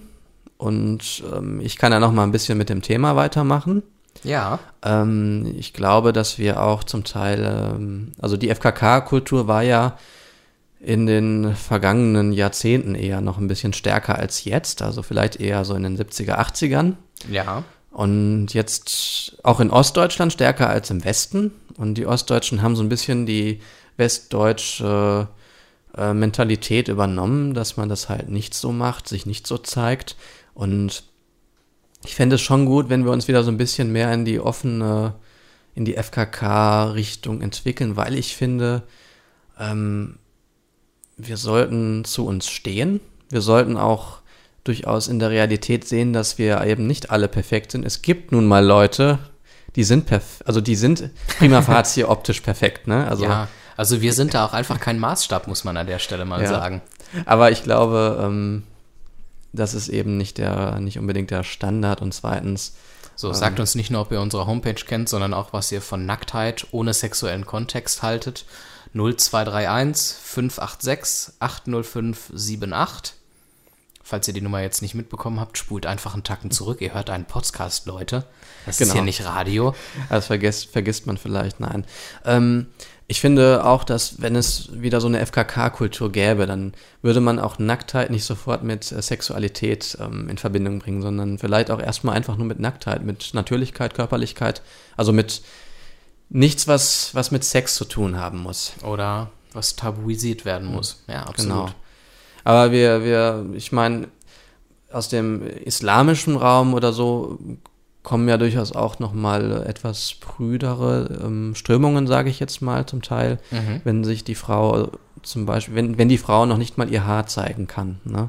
und 0.56 1.22
ähm, 1.32 1.60
ich 1.60 1.76
kann 1.76 1.92
ja 1.92 2.00
noch 2.00 2.12
mal 2.12 2.22
ein 2.24 2.32
bisschen 2.32 2.56
mit 2.58 2.68
dem 2.68 2.82
Thema 2.82 3.16
weitermachen. 3.16 3.82
Ja, 4.24 4.58
Ähm, 4.84 5.54
ich 5.58 5.72
glaube, 5.72 6.12
dass 6.12 6.38
wir 6.38 6.62
auch 6.62 6.84
zum 6.84 7.04
Teil, 7.04 7.44
ähm, 7.74 8.12
also 8.20 8.36
die 8.36 8.48
FKK-Kultur 8.54 9.48
war 9.48 9.62
ja 9.62 9.96
in 10.80 11.06
den 11.06 11.54
vergangenen 11.54 12.32
Jahrzehnten 12.32 12.94
eher 12.94 13.20
noch 13.20 13.38
ein 13.38 13.48
bisschen 13.48 13.72
stärker 13.72 14.16
als 14.18 14.44
jetzt, 14.44 14.82
also 14.82 15.02
vielleicht 15.02 15.36
eher 15.40 15.64
so 15.64 15.74
in 15.74 15.82
den 15.84 15.96
70er, 15.98 16.38
80ern. 16.38 16.94
ja. 17.30 17.62
Und 17.92 18.54
jetzt 18.54 19.38
auch 19.42 19.60
in 19.60 19.70
Ostdeutschland 19.70 20.32
stärker 20.32 20.68
als 20.68 20.90
im 20.90 21.04
Westen. 21.04 21.52
Und 21.76 21.94
die 21.94 22.06
Ostdeutschen 22.06 22.62
haben 22.62 22.74
so 22.74 22.82
ein 22.82 22.88
bisschen 22.88 23.26
die 23.26 23.60
westdeutsche 23.98 25.28
äh, 25.96 26.14
Mentalität 26.14 26.88
übernommen, 26.88 27.52
dass 27.52 27.76
man 27.76 27.90
das 27.90 28.08
halt 28.08 28.30
nicht 28.30 28.54
so 28.54 28.72
macht, 28.72 29.08
sich 29.08 29.26
nicht 29.26 29.46
so 29.46 29.58
zeigt. 29.58 30.16
Und 30.54 31.04
ich 32.04 32.14
fände 32.14 32.36
es 32.36 32.40
schon 32.40 32.64
gut, 32.64 32.88
wenn 32.88 33.04
wir 33.04 33.12
uns 33.12 33.28
wieder 33.28 33.44
so 33.44 33.50
ein 33.50 33.58
bisschen 33.58 33.92
mehr 33.92 34.12
in 34.12 34.24
die 34.24 34.40
offene, 34.40 35.14
in 35.74 35.84
die 35.84 35.94
FKK-Richtung 35.94 37.42
entwickeln, 37.42 37.96
weil 37.96 38.14
ich 38.14 38.34
finde, 38.36 38.82
ähm, 39.58 40.18
wir 41.18 41.36
sollten 41.36 42.04
zu 42.04 42.26
uns 42.26 42.48
stehen. 42.48 43.00
Wir 43.28 43.42
sollten 43.42 43.76
auch 43.76 44.21
durchaus 44.64 45.08
in 45.08 45.18
der 45.18 45.30
Realität 45.30 45.86
sehen, 45.86 46.12
dass 46.12 46.38
wir 46.38 46.62
eben 46.64 46.86
nicht 46.86 47.10
alle 47.10 47.28
perfekt 47.28 47.72
sind. 47.72 47.84
Es 47.84 48.02
gibt 48.02 48.32
nun 48.32 48.46
mal 48.46 48.64
Leute, 48.64 49.18
die 49.76 49.84
sind 49.84 50.06
perfekt, 50.06 50.46
also 50.46 50.60
die 50.60 50.76
sind 50.76 51.10
prima 51.38 51.62
facie 51.62 52.04
optisch 52.04 52.40
perfekt, 52.40 52.86
ne? 52.86 53.06
Also, 53.08 53.24
ja, 53.24 53.48
also 53.76 54.00
wir 54.00 54.12
sind 54.12 54.34
da 54.34 54.44
auch 54.44 54.52
einfach 54.52 54.78
kein 54.78 54.98
Maßstab, 54.98 55.46
muss 55.48 55.64
man 55.64 55.76
an 55.76 55.86
der 55.86 55.98
Stelle 55.98 56.24
mal 56.24 56.42
Ja. 56.42 56.48
sagen. 56.48 56.82
aber 57.26 57.50
ich 57.50 57.62
glaube, 57.62 58.20
ähm, 58.22 58.62
das 59.52 59.74
ist 59.74 59.88
eben 59.88 60.16
nicht 60.16 60.38
der, 60.38 60.78
nicht 60.80 60.98
unbedingt 60.98 61.30
der 61.30 61.42
Standard 61.42 62.00
und 62.00 62.14
zweitens, 62.14 62.74
So, 63.16 63.32
sagt 63.32 63.60
uns 63.60 63.74
nicht 63.74 63.90
nur, 63.90 64.00
ob 64.02 64.12
ihr 64.12 64.20
unsere 64.20 64.46
Homepage 64.46 64.74
kennt, 64.74 65.08
sondern 65.08 65.34
auch, 65.34 65.52
was 65.52 65.70
ihr 65.72 65.82
von 65.82 66.06
Nacktheit 66.06 66.66
ohne 66.70 66.94
sexuellen 66.94 67.44
Kontext 67.46 68.02
haltet. 68.02 68.46
0231 68.94 70.16
586 70.22 71.34
805 71.40 72.30
78. 72.34 73.14
Falls 74.12 74.28
ihr 74.28 74.34
die 74.34 74.42
Nummer 74.42 74.60
jetzt 74.60 74.82
nicht 74.82 74.94
mitbekommen 74.94 75.40
habt, 75.40 75.56
spult 75.56 75.86
einfach 75.86 76.12
einen 76.12 76.22
Tacken 76.22 76.50
zurück. 76.50 76.82
Ihr 76.82 76.92
hört 76.92 77.08
einen 77.08 77.24
Podcast, 77.24 77.86
Leute. 77.86 78.26
Das 78.66 78.74
ist 78.74 78.80
Genau. 78.80 78.92
hier 78.92 79.02
nicht 79.04 79.24
Radio. 79.24 79.74
das 80.10 80.26
vergisst, 80.26 80.70
vergisst 80.70 81.06
man 81.06 81.16
vielleicht, 81.16 81.60
nein. 81.60 81.86
Ähm, 82.26 82.66
ich 83.06 83.22
finde 83.22 83.64
auch, 83.64 83.84
dass 83.84 84.20
wenn 84.20 84.36
es 84.36 84.68
wieder 84.70 85.00
so 85.00 85.06
eine 85.06 85.18
FKK-Kultur 85.24 86.12
gäbe, 86.12 86.44
dann 86.44 86.74
würde 87.00 87.22
man 87.22 87.38
auch 87.38 87.58
Nacktheit 87.58 88.10
nicht 88.10 88.26
sofort 88.26 88.62
mit 88.64 88.92
äh, 88.92 89.00
Sexualität 89.00 89.96
ähm, 89.98 90.28
in 90.28 90.36
Verbindung 90.36 90.80
bringen, 90.80 91.00
sondern 91.00 91.38
vielleicht 91.38 91.70
auch 91.70 91.80
erstmal 91.80 92.14
einfach 92.14 92.36
nur 92.36 92.46
mit 92.46 92.60
Nacktheit, 92.60 93.02
mit 93.04 93.32
Natürlichkeit, 93.32 93.94
Körperlichkeit, 93.94 94.60
also 94.94 95.14
mit 95.14 95.40
nichts, 96.28 96.68
was, 96.68 97.14
was 97.14 97.30
mit 97.30 97.44
Sex 97.44 97.76
zu 97.76 97.86
tun 97.86 98.18
haben 98.18 98.40
muss. 98.42 98.74
Oder 98.82 99.30
was 99.54 99.74
tabuisiert 99.74 100.44
werden 100.44 100.68
muss. 100.68 101.02
Ja, 101.06 101.22
absolut. 101.22 101.66
Genau. 101.66 101.74
Aber 102.44 102.72
wir, 102.72 103.04
wir, 103.04 103.46
ich 103.54 103.72
meine, 103.72 104.08
aus 104.90 105.08
dem 105.08 105.42
islamischen 105.46 106.36
Raum 106.36 106.74
oder 106.74 106.92
so 106.92 107.38
kommen 108.02 108.28
ja 108.28 108.36
durchaus 108.36 108.72
auch 108.72 108.98
nochmal 108.98 109.64
etwas 109.66 110.14
prüdere 110.20 111.20
ähm, 111.24 111.54
Strömungen, 111.54 112.06
sage 112.06 112.30
ich 112.30 112.40
jetzt 112.40 112.60
mal 112.60 112.84
zum 112.84 113.00
Teil, 113.02 113.38
Mhm. 113.50 113.80
wenn 113.84 114.04
sich 114.04 114.24
die 114.24 114.34
Frau 114.34 114.90
zum 115.22 115.46
Beispiel, 115.46 115.76
wenn, 115.76 115.98
wenn 115.98 116.08
die 116.08 116.18
Frau 116.18 116.44
noch 116.46 116.58
nicht 116.58 116.78
mal 116.78 116.90
ihr 116.90 117.06
Haar 117.06 117.26
zeigen 117.28 117.68
kann. 117.68 118.00
Ne? 118.04 118.28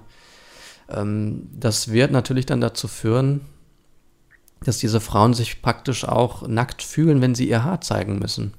Ähm, 0.89 1.49
das 1.59 1.91
wird 1.91 2.11
natürlich 2.11 2.45
dann 2.45 2.61
dazu 2.61 2.87
führen, 2.87 3.41
dass 4.63 4.77
diese 4.77 5.01
Frauen 5.01 5.33
sich 5.33 5.61
praktisch 5.61 6.05
auch 6.07 6.47
nackt 6.47 6.83
fühlen, 6.83 7.19
wenn 7.21 7.35
sie 7.35 7.49
ihr 7.49 7.63
Haar 7.63 7.81
zeigen 7.81 8.19
müssen. 8.19 8.53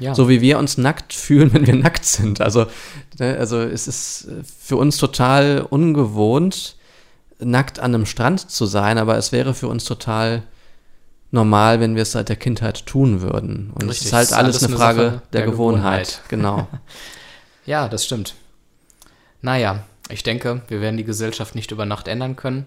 Ja. 0.00 0.14
So 0.14 0.28
wie 0.28 0.40
wir 0.40 0.58
uns 0.58 0.78
nackt 0.78 1.12
fühlen, 1.12 1.52
wenn 1.52 1.66
wir 1.66 1.76
nackt 1.76 2.04
sind. 2.04 2.40
Also, 2.40 2.66
ne, 3.18 3.36
also 3.38 3.60
es 3.60 3.86
ist 3.86 4.24
äh, 4.24 4.42
für 4.44 4.76
uns 4.76 4.96
total 4.96 5.66
ungewohnt, 5.68 6.76
nackt 7.38 7.78
an 7.78 7.94
einem 7.94 8.06
Strand 8.06 8.50
zu 8.50 8.66
sein, 8.66 8.98
aber 8.98 9.16
es 9.16 9.32
wäre 9.32 9.54
für 9.54 9.68
uns 9.68 9.84
total 9.84 10.42
normal, 11.30 11.80
wenn 11.80 11.94
wir 11.94 12.02
es 12.02 12.12
seit 12.12 12.28
der 12.28 12.36
Kindheit 12.36 12.86
tun 12.86 13.20
würden. 13.20 13.70
Und 13.74 13.84
es 13.84 13.90
Richtig, 13.90 14.06
ist 14.08 14.12
halt 14.12 14.24
es 14.24 14.30
ist 14.30 14.36
alles, 14.36 14.56
alles 14.56 14.64
eine 14.64 14.76
Frage 14.76 15.22
der, 15.32 15.42
der 15.42 15.50
Gewohnheit. 15.50 16.22
Genau. 16.28 16.68
Ja, 17.66 17.88
das 17.88 18.04
stimmt. 18.04 18.34
Naja, 19.42 19.84
ich 20.08 20.24
denke, 20.24 20.62
wir 20.68 20.80
werden 20.80 20.96
die 20.96 21.04
Gesellschaft 21.04 21.54
nicht 21.54 21.70
über 21.70 21.86
Nacht 21.86 22.08
ändern 22.08 22.34
können. 22.34 22.66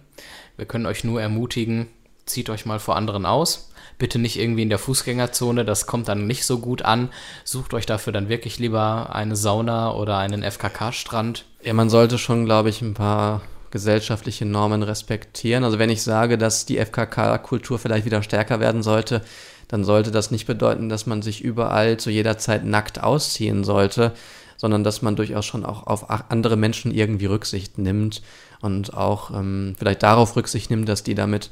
Wir 0.55 0.65
können 0.65 0.85
euch 0.85 1.03
nur 1.03 1.21
ermutigen, 1.21 1.87
zieht 2.25 2.49
euch 2.49 2.65
mal 2.65 2.79
vor 2.79 2.95
anderen 2.95 3.25
aus. 3.25 3.71
Bitte 3.97 4.19
nicht 4.19 4.39
irgendwie 4.39 4.63
in 4.63 4.69
der 4.69 4.79
Fußgängerzone, 4.79 5.65
das 5.65 5.85
kommt 5.85 6.07
dann 6.07 6.27
nicht 6.27 6.45
so 6.45 6.59
gut 6.59 6.83
an. 6.83 7.09
Sucht 7.43 7.73
euch 7.73 7.85
dafür 7.85 8.13
dann 8.13 8.29
wirklich 8.29 8.59
lieber 8.59 9.15
eine 9.15 9.35
Sauna 9.35 9.93
oder 9.93 10.17
einen 10.17 10.43
FKK-Strand. 10.43 11.45
Ja, 11.63 11.73
man 11.73 11.89
sollte 11.89 12.17
schon, 12.17 12.45
glaube 12.45 12.69
ich, 12.69 12.81
ein 12.81 12.93
paar 12.93 13.41
gesellschaftliche 13.71 14.45
Normen 14.45 14.83
respektieren. 14.83 15.63
Also 15.63 15.79
wenn 15.79 15.89
ich 15.89 16.03
sage, 16.03 16.37
dass 16.37 16.65
die 16.65 16.77
FKK-Kultur 16.77 17.79
vielleicht 17.79 18.05
wieder 18.05 18.21
stärker 18.21 18.59
werden 18.59 18.83
sollte, 18.83 19.21
dann 19.67 19.83
sollte 19.83 20.11
das 20.11 20.29
nicht 20.29 20.45
bedeuten, 20.45 20.89
dass 20.89 21.07
man 21.07 21.23
sich 21.23 21.41
überall 21.41 21.97
zu 21.97 22.11
jeder 22.11 22.37
Zeit 22.37 22.63
nackt 22.65 23.01
ausziehen 23.01 23.63
sollte, 23.63 24.11
sondern 24.57 24.83
dass 24.83 25.01
man 25.01 25.15
durchaus 25.15 25.45
schon 25.45 25.65
auch 25.65 25.87
auf 25.87 26.11
andere 26.29 26.55
Menschen 26.55 26.93
irgendwie 26.93 27.25
Rücksicht 27.25 27.79
nimmt 27.79 28.21
und 28.61 28.93
auch 28.93 29.31
ähm, 29.31 29.75
vielleicht 29.77 30.03
darauf 30.03 30.35
Rücksicht 30.35 30.69
nimmt, 30.69 30.87
dass 30.87 31.01
die 31.01 31.15
damit 31.15 31.49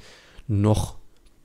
noch 0.48 0.96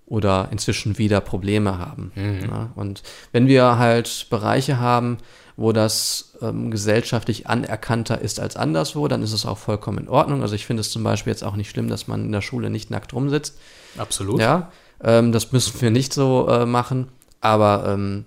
oder 0.07 0.49
inzwischen 0.53 0.99
wieder 0.99 1.21
Probleme 1.21 1.79
haben. 1.79 2.12
Ja, 2.14 2.71
und 2.77 3.03
wenn 3.33 3.49
wir 3.49 3.79
halt 3.79 4.29
Bereiche 4.31 4.79
haben, 4.79 5.19
wo 5.57 5.73
das 5.73 6.37
ähm, 6.42 6.71
gesellschaftlich 6.71 7.47
anerkannter 7.47 8.21
ist 8.21 8.40
als 8.40 8.57
anderswo, 8.57 9.09
dann 9.09 9.23
ist 9.23 9.33
es 9.33 9.47
auch 9.47 9.59
vollkommen 9.59 9.99
in 9.99 10.09
Ordnung. 10.09 10.42
Also 10.42 10.55
ich 10.55 10.66
finde 10.66 10.83
es 10.83 10.90
zum 10.90 11.03
Beispiel 11.03 11.33
jetzt 11.33 11.42
auch 11.42 11.57
nicht 11.57 11.71
schlimm, 11.71 11.88
dass 11.88 12.09
man 12.09 12.27
in 12.27 12.33
der 12.33 12.42
Schule 12.42 12.69
nicht 12.71 12.90
nackt 12.90 13.14
rumsitzt. 13.14 13.59
Absolut. 13.97 14.40
Ja, 14.40 14.71
ähm, 15.03 15.33
das 15.33 15.53
müssen 15.53 15.81
wir 15.81 15.90
nicht 15.90 16.12
so 16.12 16.47
äh, 16.49 16.66
machen. 16.66 17.09
Aber 17.40 17.87
ähm, 17.88 18.27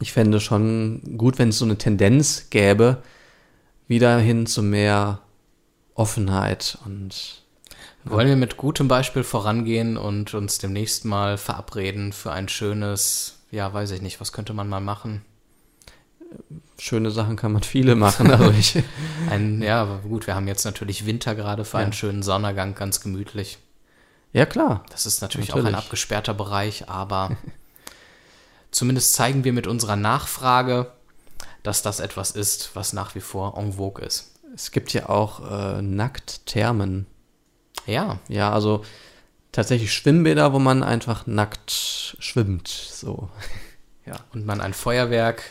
ich 0.00 0.12
fände 0.12 0.40
schon 0.40 1.16
gut, 1.16 1.38
wenn 1.38 1.50
es 1.50 1.58
so 1.58 1.64
eine 1.64 1.78
Tendenz 1.78 2.48
gäbe, 2.50 2.98
wieder 3.86 4.18
hin 4.18 4.46
zu 4.46 4.62
mehr 4.62 5.20
Offenheit 5.94 6.78
und 6.84 7.39
Wollen 8.04 8.28
wir 8.28 8.36
mit 8.36 8.56
gutem 8.56 8.88
Beispiel 8.88 9.22
vorangehen 9.24 9.96
und 9.96 10.32
uns 10.34 10.58
demnächst 10.58 11.04
mal 11.04 11.36
verabreden 11.36 12.12
für 12.12 12.32
ein 12.32 12.48
schönes, 12.48 13.38
ja, 13.50 13.72
weiß 13.72 13.90
ich 13.92 14.00
nicht, 14.02 14.20
was 14.20 14.32
könnte 14.32 14.52
man 14.54 14.68
mal 14.68 14.80
machen? 14.80 15.22
Schöne 16.78 17.10
Sachen 17.10 17.36
kann 17.36 17.52
man 17.52 17.62
viele 17.62 17.94
machen. 17.96 18.30
Also 18.30 18.50
ich, 18.58 18.82
Ein, 19.28 19.60
ja, 19.62 19.82
aber 19.82 19.98
gut, 19.98 20.26
wir 20.26 20.34
haben 20.34 20.48
jetzt 20.48 20.64
natürlich 20.64 21.04
Winter 21.04 21.34
gerade 21.34 21.64
für 21.64 21.78
Ja. 21.78 21.84
einen 21.84 21.92
schönen 21.92 22.22
Sonnergang, 22.22 22.74
ganz 22.74 23.00
gemütlich. 23.00 23.58
ja, 24.32 24.46
klar. 24.46 24.84
Das 24.90 25.06
ist 25.06 25.20
natürlich, 25.20 25.52
auch 25.52 25.56
ein 25.56 25.64
Natürlich. 25.64 25.84
abgesperrter 25.84 26.34
Bereich, 26.34 26.88
aber 26.88 27.36
zumindest 28.70 29.12
zeigen 29.12 29.44
wir 29.44 29.52
mit 29.52 29.66
unserer 29.66 29.96
Nachfrage, 29.96 30.90
dass 31.62 31.82
das 31.82 32.00
etwas 32.00 32.30
ist, 32.30 32.70
was 32.74 32.92
nach 32.94 33.14
wie 33.14 33.20
vor 33.20 33.58
en 33.58 33.74
vogue 33.74 34.02
ist. 34.04 34.32
Es 34.54 34.70
gibt 34.70 34.92
ja 34.94 35.08
auch 35.08 35.40
äh, 35.50 35.82
Nacktthermen. 35.82 37.06
Ja, 37.86 38.18
Ja, 38.28 38.52
also 38.52 38.84
tatsächlich 39.52 39.92
Schwimmbäder, 39.92 40.52
wo 40.52 40.58
man 40.58 40.82
einfach 40.82 41.26
nackt 41.26 42.16
schwimmt. 42.18 42.68
So. 42.68 43.28
Ja. 44.06 44.16
und 44.32 44.44
man 44.44 44.60
ein 44.60 44.72
Feuerwerk 44.74 45.42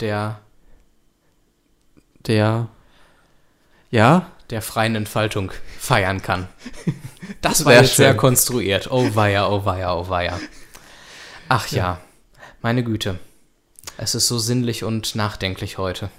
der, 0.00 0.40
Der. 2.26 2.68
Ja, 3.90 4.30
der 4.50 4.62
freien 4.62 4.94
Entfaltung 4.94 5.52
feiern 5.78 6.22
kann. 6.22 6.48
Das 7.40 7.64
war 7.64 7.72
jetzt 7.74 7.96
sehr 7.96 8.10
schön. 8.10 8.18
konstruiert. 8.18 8.90
Oh 8.90 9.14
weia, 9.14 9.48
oh 9.48 9.64
weia, 9.64 9.94
oh 9.94 10.08
weia. 10.08 10.38
Ach 11.48 11.66
ja, 11.68 11.98
meine 12.62 12.84
Güte. 12.84 13.18
Es 13.96 14.14
ist 14.14 14.28
so 14.28 14.38
sinnlich 14.38 14.84
und 14.84 15.14
nachdenklich 15.14 15.78
heute. 15.78 16.10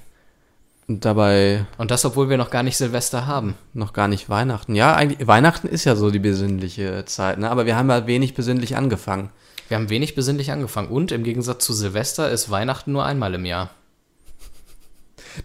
Und 0.87 1.03
dabei 1.05 1.65
Und 1.77 1.91
das, 1.91 2.05
obwohl 2.05 2.29
wir 2.29 2.37
noch 2.37 2.51
gar 2.51 2.63
nicht 2.63 2.77
Silvester 2.77 3.25
haben. 3.25 3.55
noch 3.73 3.93
gar 3.93 4.07
nicht 4.07 4.29
Weihnachten. 4.29 4.75
Ja, 4.75 4.95
eigentlich, 4.95 5.27
Weihnachten 5.27 5.67
ist 5.67 5.85
ja 5.85 5.95
so 5.95 6.11
die 6.11 6.19
besinnliche 6.19 7.05
Zeit, 7.05 7.39
ne? 7.39 7.49
Aber 7.49 7.65
wir 7.65 7.75
haben 7.75 7.89
ja 7.89 8.07
wenig 8.07 8.35
besinnlich 8.35 8.77
angefangen. 8.77 9.29
Wir 9.67 9.77
haben 9.77 9.89
wenig 9.89 10.13
besinnlich 10.13 10.51
angefangen. 10.51 10.89
Und 10.89 11.11
im 11.11 11.23
Gegensatz 11.23 11.65
zu 11.65 11.73
Silvester 11.73 12.29
ist 12.29 12.51
Weihnachten 12.51 12.91
nur 12.91 13.03
einmal 13.03 13.33
im 13.33 13.45
Jahr. 13.45 13.71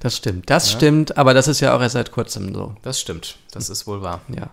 Das 0.00 0.16
stimmt. 0.16 0.48
Das 0.50 0.70
stimmt, 0.70 1.16
aber 1.16 1.34
das 1.34 1.48
ist 1.48 1.60
ja 1.60 1.74
auch 1.74 1.80
erst 1.80 1.94
seit 1.94 2.12
kurzem 2.12 2.54
so. 2.54 2.76
Das 2.82 3.00
stimmt. 3.00 3.38
Das 3.50 3.70
ist 3.70 3.86
wohl 3.86 4.02
wahr. 4.02 4.20
Ja. 4.28 4.50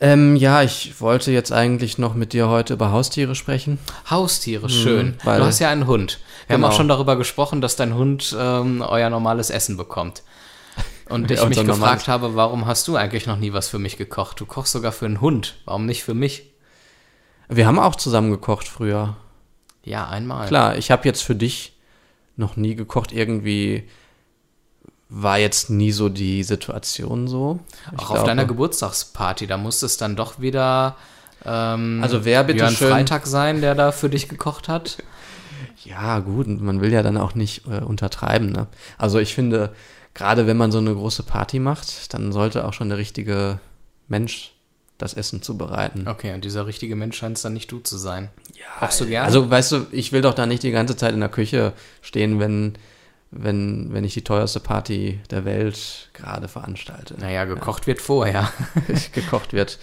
Ähm, 0.00 0.36
ja, 0.36 0.62
ich 0.62 1.00
wollte 1.00 1.30
jetzt 1.30 1.52
eigentlich 1.52 1.98
noch 1.98 2.14
mit 2.14 2.32
dir 2.32 2.48
heute 2.48 2.74
über 2.74 2.90
Haustiere 2.92 3.34
sprechen. 3.34 3.78
Haustiere, 4.10 4.68
schön. 4.68 5.16
weil- 5.24 5.40
du 5.40 5.46
hast 5.46 5.60
ja 5.60 5.70
einen 5.70 5.86
Hund. 5.86 6.18
Wir 6.46 6.54
haben 6.54 6.62
Genau. 6.62 6.72
auch 6.72 6.76
schon 6.76 6.88
darüber 6.88 7.16
gesprochen, 7.16 7.60
dass 7.60 7.76
dein 7.76 7.94
Hund 7.94 8.36
ähm, 8.38 8.82
euer 8.86 9.08
normales 9.08 9.50
Essen 9.50 9.76
bekommt. 9.76 10.22
Und 11.08 11.30
ich 11.30 11.44
mich 11.48 11.64
gefragt 11.64 12.08
habe, 12.08 12.34
warum 12.34 12.66
hast 12.66 12.86
du 12.88 12.96
eigentlich 12.96 13.26
noch 13.26 13.36
nie 13.38 13.52
was 13.52 13.68
für 13.68 13.78
mich 13.78 13.96
gekocht? 13.96 14.40
Du 14.40 14.46
kochst 14.46 14.72
sogar 14.72 14.92
für 14.92 15.06
einen 15.06 15.20
Hund. 15.20 15.56
Warum 15.64 15.86
nicht 15.86 16.02
für 16.04 16.14
mich? 16.14 16.50
Wir 17.48 17.66
haben 17.66 17.78
auch 17.78 17.94
zusammen 17.96 18.30
gekocht 18.30 18.66
früher. 18.68 19.16
Ja, 19.84 20.08
einmal. 20.08 20.48
Klar, 20.48 20.76
ich 20.76 20.90
habe 20.90 21.06
jetzt 21.06 21.22
für 21.22 21.34
dich 21.34 21.76
noch 22.36 22.56
nie 22.56 22.74
gekocht. 22.74 23.12
Irgendwie 23.12 23.88
war 25.16 25.38
jetzt 25.38 25.70
nie 25.70 25.92
so 25.92 26.08
die 26.08 26.42
Situation 26.42 27.28
so. 27.28 27.60
Ich 27.92 27.98
Auch 27.98 28.02
auf 28.02 28.08
glaube- 28.16 28.26
deiner 28.28 28.44
Geburtstagsparty, 28.46 29.46
da 29.46 29.56
musste 29.56 29.86
es 29.86 29.96
dann 29.96 30.16
doch 30.16 30.40
wieder 30.40 30.96
ähm, 31.44 32.00
Also 32.02 32.24
wer 32.24 32.42
bitte 32.42 32.58
Björn 32.58 32.74
schön- 32.74 32.90
Freitag 32.90 33.26
sein, 33.26 33.60
der 33.60 33.74
da 33.74 33.92
für 33.92 34.08
dich 34.10 34.28
gekocht 34.28 34.68
hat. 34.68 34.98
Ja, 35.84 36.20
gut, 36.20 36.46
man 36.48 36.80
will 36.80 36.90
ja 36.94 37.02
dann 37.02 37.18
auch 37.18 37.34
nicht 37.34 37.66
äh, 37.66 37.80
untertreiben. 37.84 38.50
Ne? 38.52 38.68
Also 38.96 39.18
ich 39.18 39.34
finde, 39.34 39.74
gerade 40.14 40.46
wenn 40.46 40.56
man 40.56 40.72
so 40.72 40.78
eine 40.78 40.94
große 40.94 41.24
Party 41.24 41.58
macht, 41.58 42.14
dann 42.14 42.32
sollte 42.32 42.64
auch 42.66 42.72
schon 42.72 42.88
der 42.88 42.96
richtige 42.96 43.58
Mensch 44.08 44.52
das 44.96 45.12
Essen 45.12 45.42
zubereiten. 45.42 46.08
Okay, 46.08 46.32
und 46.32 46.42
dieser 46.42 46.66
richtige 46.66 46.96
Mensch 46.96 47.18
scheint 47.18 47.36
es 47.36 47.42
dann 47.42 47.52
nicht 47.52 47.70
du 47.70 47.80
zu 47.80 47.98
sein. 47.98 48.30
Kochst 48.80 49.02
du 49.02 49.06
gerne? 49.06 49.26
Also, 49.26 49.50
weißt 49.50 49.72
du, 49.72 49.86
ich 49.92 50.10
will 50.12 50.22
doch 50.22 50.32
da 50.32 50.46
nicht 50.46 50.62
die 50.62 50.70
ganze 50.70 50.96
Zeit 50.96 51.12
in 51.12 51.20
der 51.20 51.28
Küche 51.28 51.74
stehen, 52.00 52.40
wenn, 52.40 52.76
wenn, 53.36 53.92
wenn 53.92 54.04
ich 54.04 54.14
die 54.14 54.22
teuerste 54.24 54.60
Party 54.60 55.20
der 55.30 55.44
Welt 55.44 56.08
gerade 56.12 56.48
veranstalte. 56.48 57.14
naja, 57.18 57.44
gekocht 57.44 57.86
wird 57.86 58.00
vorher. 58.00 58.50
gekocht 59.12 59.52
wird. 59.52 59.78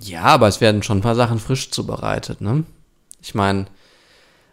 Ja, 0.00 0.22
aber 0.22 0.46
es 0.48 0.60
werden 0.60 0.82
schon 0.82 0.98
ein 0.98 1.02
paar 1.02 1.14
Sachen 1.16 1.38
frisch 1.40 1.70
zubereitet, 1.70 2.40
ne? 2.40 2.64
Ich 3.20 3.34
meine, 3.34 3.66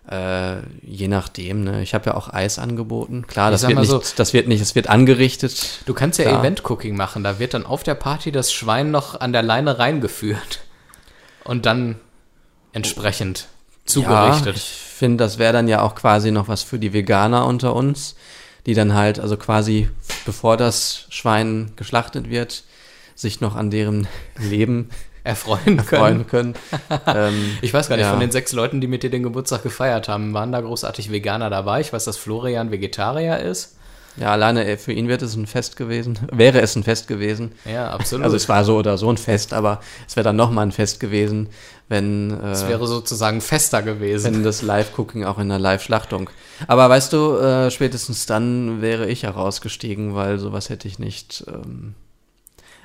äh, 0.10 0.58
je 0.82 1.08
nachdem, 1.08 1.64
ne? 1.64 1.84
Ich 1.84 1.94
habe 1.94 2.08
ja 2.10 2.16
auch 2.16 2.34
Eis 2.34 2.58
angeboten. 2.58 3.28
Klar, 3.28 3.52
das 3.52 3.68
wird, 3.68 3.78
nicht, 3.78 3.90
so- 3.90 4.02
das 4.16 4.34
wird 4.34 4.48
nicht, 4.48 4.62
es 4.62 4.74
wird 4.74 4.88
angerichtet. 4.88 5.82
Du 5.86 5.94
kannst 5.94 6.18
ja 6.18 6.26
Klar. 6.26 6.40
Event-Cooking 6.40 6.96
machen. 6.96 7.24
Da 7.24 7.38
wird 7.38 7.54
dann 7.54 7.66
auf 7.66 7.84
der 7.84 7.96
Party 7.96 8.32
das 8.32 8.52
Schwein 8.52 8.90
noch 8.90 9.20
an 9.20 9.32
der 9.32 9.44
Leine 9.44 9.78
reingeführt. 9.78 10.62
Und 11.44 11.66
dann 11.68 11.96
entsprechend 12.74 13.48
zugerichtet. 13.86 14.46
Ja, 14.56 14.62
ich 14.62 14.89
finde, 15.00 15.24
das 15.24 15.40
wäre 15.40 15.54
dann 15.54 15.68
ja 15.68 15.82
auch 15.82 15.96
quasi 15.96 16.30
noch 16.32 16.48
was 16.48 16.62
für 16.62 16.78
die 16.78 16.94
Veganer 16.94 17.46
unter 17.48 17.76
uns, 17.76 18.16
die 18.66 18.74
dann 18.76 18.94
halt, 18.94 19.20
also 19.20 19.36
quasi 19.38 19.90
bevor 20.26 20.58
das 20.58 21.06
Schwein 21.10 21.72
geschlachtet 21.78 22.30
wird, 22.30 22.64
sich 23.16 23.42
noch 23.42 23.56
an 23.56 23.72
deren 23.72 24.08
Leben 24.38 24.90
erfreuen 25.24 25.78
können. 25.78 26.26
freuen 26.26 26.28
können. 26.28 26.54
ähm, 27.08 27.58
Ich 27.62 27.74
weiß 27.74 27.90
gar 27.90 27.96
nicht, 27.96 28.06
Ja. 28.06 28.12
von 28.12 28.20
den 28.20 28.32
sechs 28.32 28.52
Leuten, 28.54 28.80
die 28.82 28.88
mit 28.88 29.04
dir 29.04 29.10
den 29.10 29.24
Geburtstag 29.24 29.64
gefeiert 29.64 30.08
haben, 30.08 30.34
waren 30.34 30.52
da 30.52 30.62
großartig 30.62 31.12
Veganer 31.12 31.50
dabei? 31.50 31.82
Ich 31.82 31.92
weiß, 31.92 32.06
dass 32.06 32.18
Florian 32.18 32.72
Vegetarier 32.72 33.40
ist. 33.40 33.76
Ja, 34.20 34.32
alleine 34.32 34.66
äh, 34.66 34.78
für 34.78 34.92
ihn 34.92 35.08
wird 35.08 35.22
es 35.22 35.36
ein 35.36 35.48
Fest 35.48 35.78
gewesen, 35.78 36.20
wäre 36.32 36.62
es 36.62 36.76
ein 36.76 36.84
Fest 36.84 37.08
gewesen. 37.08 37.54
Ja, 37.66 37.92
absolut. 37.92 38.26
Also 38.26 38.36
es 38.36 38.50
war 38.50 38.64
so 38.64 38.78
oder 38.78 38.98
so 38.98 39.10
ein 39.10 39.18
Fest, 39.18 39.54
aber 39.54 39.80
es 40.08 40.16
wäre 40.16 40.26
dann 40.26 40.36
nochmal 40.36 40.66
ein 40.66 40.72
Fest 40.72 41.00
gewesen, 41.00 41.50
wenn, 41.88 42.32
es 42.32 42.64
äh, 42.64 42.70
wäre 42.70 42.86
sozusagen 42.86 43.42
fester 43.42 43.82
gewesen. 43.82 44.34
wenn 44.34 44.44
das 44.44 44.62
Live-Cooking 44.62 45.24
auch 45.24 45.40
in 45.40 45.50
der 45.50 45.60
Live-Schlachtung. 45.60 46.30
Aber 46.68 46.90
weißt 46.90 47.14
du, 47.14 47.38
äh, 47.38 47.72
spätestens 47.72 48.26
dann 48.26 48.82
wäre 48.82 49.08
ich 49.08 49.24
herausgestiegen, 49.24 50.14
weil 50.16 50.38
sowas 50.38 50.70
hätte 50.70 50.88
ich 50.88 51.00
nicht 51.00 51.46
ähm, 51.48 51.96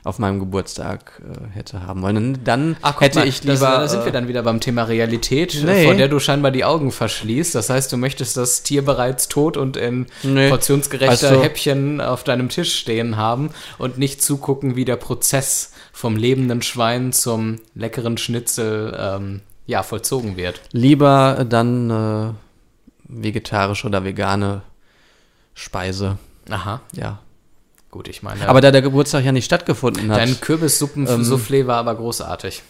auf 0.05 0.19
meinem 0.19 0.39
Geburtstag 0.39 1.21
äh, 1.25 1.49
hätte 1.55 1.87
haben 1.87 2.03
wollen. 2.03 2.17
Und 2.19 2.45
Dann 2.45 2.77
Ach, 2.83 3.01
hätte 3.01 3.21
mal, 3.21 3.27
ich 3.29 3.43
lieber. 3.43 3.57
da 3.59 3.89
sind 3.89 4.01
wir 4.03 4.09
äh, 4.09 4.13
dann 4.13 4.29
wieder 4.29 4.43
beim 4.43 4.61
Thema 4.61 4.83
Realität, 4.85 5.59
Nee. 5.65 5.85
vor 5.87 5.95
der 5.95 6.09
du 6.09 6.21
scheinbar 6.21 6.51
die 6.51 6.65
Augen 6.65 6.93
verschließt. 6.93 7.55
Das 7.55 7.71
heißt, 7.71 7.91
du 7.91 7.97
möchtest 7.97 8.37
das 8.37 8.63
Tier 8.63 8.85
bereits 8.85 9.29
tot 9.29 9.57
und 9.57 9.77
in 9.79 10.07
Nee. 10.23 10.51
portionsgerechter 10.51 11.31
du- 11.33 11.43
Häppchen 11.43 12.01
auf 12.03 12.23
deinem 12.23 12.51
Tisch 12.51 12.75
stehen 12.79 13.17
haben 13.17 13.51
und 13.79 13.97
nicht 13.99 14.23
zugucken, 14.23 14.77
wie 14.77 14.85
der 14.85 14.97
Prozess 14.97 15.73
vom 15.93 16.17
lebenden 16.17 16.61
Schwein 16.63 17.13
zum 17.15 17.61
leckeren 17.75 18.19
Schnitzel 18.19 18.95
ähm, 18.99 19.41
ja, 19.67 19.83
vollzogen 19.83 20.37
wird. 20.37 20.61
lieber 20.73 21.47
dann 21.49 21.89
äh, 21.91 22.33
vegetarische 23.09 23.87
oder 23.87 24.05
vegane 24.05 24.61
Speise. 25.55 26.19
Aha, 26.51 26.83
Ja. 26.93 27.21
Gut, 27.95 28.09
ich 28.09 28.25
meine, 28.25 28.49
Aber 28.49 28.61
da 28.61 28.73
der 28.73 28.83
Geburtstag 28.83 29.25
ja 29.25 29.31
nicht 29.31 29.45
stattgefunden 29.45 30.11
hat. 30.11 30.19
dein 30.19 30.35
Kürbissuppen-Soufflé 30.41 31.69
war 31.69 31.77
aber 31.79 31.95
großartig. 31.95 32.63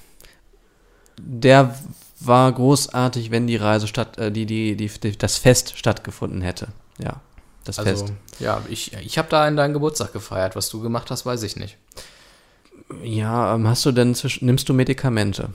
Der 1.19 1.75
war 2.21 2.53
großartig, 2.53 3.31
wenn 3.31 3.47
die 3.47 3.57
Reise 3.57 3.87
statt, 3.87 4.19
äh, 4.19 4.31
die, 4.31 4.45
die, 4.45 4.77
die, 4.77 4.89
die, 4.89 5.17
das 5.17 5.39
Fest 5.39 5.79
stattgefunden 5.79 6.43
hätte. 6.43 6.69
Ja, 6.99 7.23
das 7.65 7.79
Also, 7.79 7.91
Fest. 8.07 8.13
ja, 8.39 8.61
ich, 8.69 8.93
ich 8.93 9.17
habe 9.17 9.29
da 9.31 9.49
in 9.49 9.57
deinen 9.57 9.73
Geburtstag 9.73 10.13
gefeiert. 10.13 10.57
Was 10.57 10.69
du 10.69 10.83
gemacht 10.83 11.11
hast, 11.11 11.25
weiß 11.25 11.43
ich 11.43 11.57
nicht. 11.57 11.79
Ja, 13.03 13.55
ähm, 13.55 13.67
hast 13.67 13.87
du 13.87 13.93
denn 13.93 14.15
zwischen, 14.15 14.45
nimmst 14.45 14.69
du 14.69 14.75
Medikamente? 14.75 15.49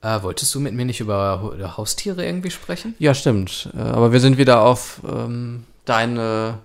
Äh, 0.00 0.22
wolltest 0.22 0.52
du 0.56 0.60
mit 0.60 0.74
mir 0.74 0.84
nicht 0.86 0.98
über 0.98 1.76
Haustiere 1.76 2.26
irgendwie 2.26 2.50
sprechen? 2.50 2.96
Ja, 2.98 3.14
stimmt. 3.14 3.70
Äh, 3.76 3.80
aber 3.80 4.10
wir 4.12 4.18
sind 4.18 4.38
wieder 4.38 4.62
auf 4.62 5.00
ähm, 5.08 5.64
deine 5.84 6.58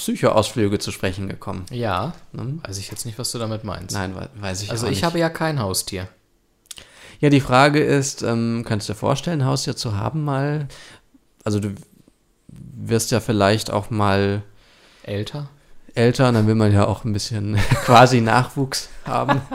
Psychoausflüge 0.00 0.78
zu 0.78 0.90
sprechen 0.92 1.28
gekommen. 1.28 1.66
Ja, 1.70 2.14
Ne? 2.32 2.58
weiß 2.66 2.78
ich 2.78 2.90
jetzt 2.90 3.04
nicht, 3.06 3.18
was 3.18 3.30
du 3.32 3.38
damit 3.38 3.64
meinst. 3.64 3.94
Nein, 3.94 4.14
we- 4.16 4.28
weiß 4.40 4.62
ich 4.62 4.70
also 4.70 4.86
auch 4.86 4.90
ich 4.90 4.96
nicht. 4.98 5.04
habe 5.04 5.18
ja 5.18 5.28
kein 5.28 5.60
Haustier. 5.60 6.08
Ja, 7.20 7.28
die 7.28 7.40
Frage 7.42 7.80
ist, 7.84 8.22
ähm, 8.22 8.64
kannst 8.66 8.88
du 8.88 8.94
dir 8.94 8.98
vorstellen, 8.98 9.42
ein 9.42 9.46
Haustier 9.46 9.76
zu 9.76 9.94
haben 9.96 10.24
mal? 10.24 10.68
Also 11.44 11.60
du 11.60 11.74
wirst 12.48 13.10
ja 13.10 13.20
vielleicht 13.20 13.70
auch 13.70 13.90
mal 13.90 14.42
Älter? 15.02 15.48
älter, 15.94 16.28
und 16.28 16.34
dann 16.34 16.46
will 16.46 16.54
man 16.54 16.72
ja 16.72 16.86
auch 16.86 17.04
ein 17.04 17.12
bisschen 17.12 17.56
quasi 17.84 18.20
Nachwuchs 18.20 18.88
haben. 19.04 19.40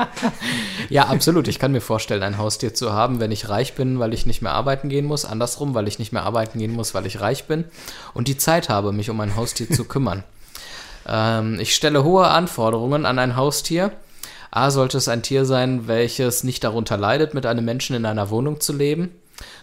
Ja, 0.90 1.08
absolut. 1.08 1.48
Ich 1.48 1.58
kann 1.58 1.72
mir 1.72 1.82
vorstellen, 1.82 2.22
ein 2.22 2.38
Haustier 2.38 2.76
zu 2.76 2.94
haben, 2.94 3.20
wenn 3.20 3.32
ich 3.32 3.50
reich 3.50 3.74
bin, 3.74 3.98
weil 3.98 4.14
ich 4.14 4.28
nicht 4.28 4.44
mehr 4.44 4.52
arbeiten 4.52 4.88
gehen 4.88 5.06
muss. 5.06 5.26
Andersrum, 5.26 5.74
weil 5.74 5.88
ich 5.88 5.98
nicht 5.98 6.12
mehr 6.14 6.22
arbeiten 6.22 6.60
gehen 6.60 6.74
muss, 6.74 6.94
weil 6.94 7.08
ich 7.08 7.22
reich 7.22 7.46
bin. 7.46 7.64
Und 8.14 8.28
die 8.28 8.38
Zeit 8.38 8.70
habe, 8.70 8.92
mich 8.92 9.10
um 9.10 9.20
ein 9.20 9.36
Haustier 9.36 9.68
zu 9.68 9.86
kümmern. 9.86 10.24
Ähm, 11.08 11.60
ich 11.60 11.76
stelle 11.76 12.04
hohe 12.04 12.28
Anforderungen 12.28 13.06
an 13.06 13.20
ein 13.20 13.36
Haustier. 13.36 13.92
A, 14.52 14.72
sollte 14.72 14.98
es 14.98 15.08
ein 15.08 15.22
Tier 15.22 15.46
sein, 15.46 15.88
welches 15.88 16.44
nicht 16.44 16.64
darunter 16.64 16.98
leidet, 16.98 17.34
mit 17.34 17.46
einem 17.46 17.66
Menschen 17.66 17.96
in 17.96 18.06
einer 18.06 18.30
Wohnung 18.30 18.62
zu 18.62 18.74
leben. 18.74 19.12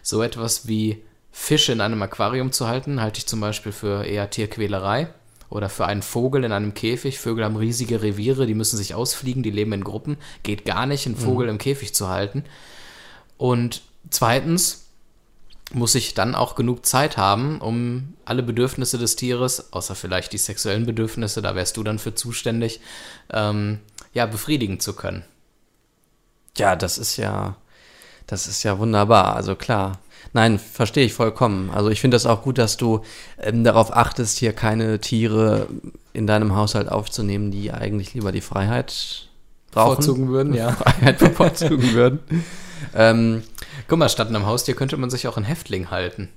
So 0.02 0.22
etwas 0.22 0.68
wie 0.68 1.02
Fische 1.30 1.72
in 1.72 1.80
einem 1.80 2.02
Aquarium 2.02 2.52
zu 2.52 2.68
halten, 2.68 3.00
halte 3.00 3.18
ich 3.18 3.26
zum 3.26 3.40
Beispiel 3.40 3.72
für 3.72 4.04
eher 4.04 4.28
Tierquälerei 4.28 5.08
Oder 5.48 5.68
für 5.70 5.86
einen 5.86 6.02
Vogel 6.02 6.44
in 6.44 6.52
einem 6.52 6.74
Käfig. 6.74 7.18
Vögel 7.18 7.44
haben 7.44 7.56
riesige 7.56 8.02
Reviere, 8.02 8.46
die 8.46 8.54
müssen 8.54 8.76
sich 8.76 8.94
ausfliegen, 8.94 9.42
die 9.42 9.50
leben 9.50 9.72
in 9.72 9.84
Gruppen. 9.84 10.18
Geht 10.42 10.64
gar 10.64 10.86
nicht, 10.86 11.06
einen 11.06 11.16
Vogel 11.16 11.48
im 11.48 11.58
Käfig 11.58 11.94
zu 11.94 12.08
halten. 12.08 12.44
Und 13.38 13.82
zweitens 14.10 14.81
muss 15.74 15.94
ich 15.94 16.14
dann 16.14 16.34
auch 16.34 16.54
genug 16.54 16.84
Zeit 16.86 17.16
haben, 17.16 17.60
um 17.60 18.14
alle 18.24 18.42
Bedürfnisse 18.42 18.98
des 18.98 19.16
Tieres, 19.16 19.72
außer 19.72 19.94
vielleicht 19.94 20.32
die 20.32 20.38
sexuellen 20.38 20.86
Bedürfnisse, 20.86 21.42
da 21.42 21.54
wärst 21.54 21.76
du 21.76 21.82
dann 21.82 21.98
für 21.98 22.14
zuständig, 22.14 22.80
ähm, 23.32 23.80
ja, 24.12 24.26
befriedigen 24.26 24.80
zu 24.80 24.94
können. 24.94 25.24
Ja, 26.56 26.76
das 26.76 26.98
ist 26.98 27.16
ja, 27.16 27.56
das 28.26 28.46
ist 28.46 28.62
ja 28.62 28.78
wunderbar. 28.78 29.34
Also 29.34 29.54
klar. 29.54 29.98
Nein, 30.34 30.58
verstehe 30.58 31.04
ich 31.04 31.12
vollkommen. 31.12 31.70
Also 31.70 31.90
ich 31.90 32.00
finde 32.00 32.14
das 32.14 32.26
auch 32.26 32.42
gut, 32.42 32.58
dass 32.58 32.76
du 32.76 33.02
ähm, 33.38 33.64
darauf 33.64 33.94
achtest, 33.94 34.38
hier 34.38 34.52
keine 34.52 35.00
Tiere 35.00 35.66
in 36.12 36.26
deinem 36.26 36.54
Haushalt 36.54 36.88
aufzunehmen, 36.90 37.50
die 37.50 37.72
eigentlich 37.72 38.14
lieber 38.14 38.32
die 38.32 38.40
Freiheit 38.40 39.28
brauchen. 39.72 39.96
Bevorzugen 39.96 40.28
würden, 40.28 40.54
ja. 40.54 40.72
Freiheit 40.72 41.18
bevorzugen 41.18 41.92
würden. 41.92 42.20
Ähm, 42.96 43.44
Guck 43.88 43.98
mal, 43.98 44.08
statt 44.08 44.28
einem 44.28 44.46
Haustier 44.46 44.74
könnte 44.74 44.96
man 44.96 45.10
sich 45.10 45.26
auch 45.28 45.36
einen 45.36 45.46
Häftling 45.46 45.90
halten. 45.90 46.28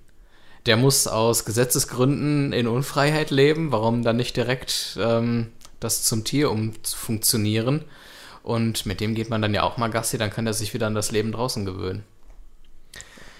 Der 0.65 0.77
muss 0.77 1.07
aus 1.07 1.45
Gesetzesgründen 1.45 2.51
in 2.51 2.67
Unfreiheit 2.67 3.29
leben. 3.29 3.71
Warum 3.71 4.03
dann 4.03 4.17
nicht 4.17 4.35
direkt 4.35 4.97
ähm, 4.99 5.51
das 5.79 6.03
zum 6.03 6.23
Tier 6.23 6.49
umfunktionieren? 6.49 7.85
Und 8.41 8.85
mit 8.85 8.99
dem 8.99 9.15
geht 9.15 9.29
man 9.29 9.41
dann 9.41 9.53
ja 9.53 9.63
auch 9.63 9.77
mal 9.77 9.89
Gassi, 9.89 10.17
dann 10.17 10.29
kann 10.29 10.45
er 10.45 10.53
sich 10.53 10.73
wieder 10.73 10.87
an 10.87 10.95
das 10.95 11.11
Leben 11.11 11.31
draußen 11.31 11.65
gewöhnen. 11.65 12.03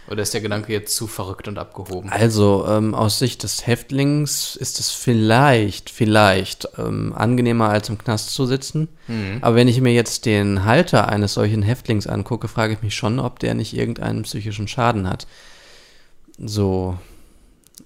Oder 0.08 0.22
ist 0.22 0.34
der 0.34 0.42
Gedanke 0.42 0.72
jetzt 0.72 0.96
zu 0.96 1.08
verrückt 1.08 1.48
und 1.48 1.58
abgehoben? 1.58 2.10
Also 2.10 2.66
ähm, 2.68 2.94
aus 2.94 3.18
Sicht 3.18 3.42
des 3.44 3.66
Häftlings 3.66 4.56
ist 4.56 4.80
es 4.80 4.92
vielleicht, 4.92 5.90
vielleicht 5.90 6.68
ähm, 6.78 7.14
angenehmer 7.16 7.70
als 7.70 7.90
im 7.90 7.98
Knast 7.98 8.32
zu 8.32 8.46
sitzen. 8.46 8.88
Mhm. 9.08 9.40
Aber 9.42 9.56
wenn 9.56 9.68
ich 9.68 9.82
mir 9.82 9.94
jetzt 9.94 10.26
den 10.26 10.64
Halter 10.64 11.10
eines 11.10 11.34
solchen 11.34 11.64
Häftlings 11.64 12.06
angucke, 12.06 12.48
frage 12.48 12.74
ich 12.74 12.82
mich 12.84 12.96
schon, 12.96 13.20
ob 13.20 13.40
der 13.40 13.56
nicht 13.56 13.76
irgendeinen 13.76 14.24
psychischen 14.24 14.68
Schaden 14.68 15.10
hat. 15.10 15.26
So 16.38 16.98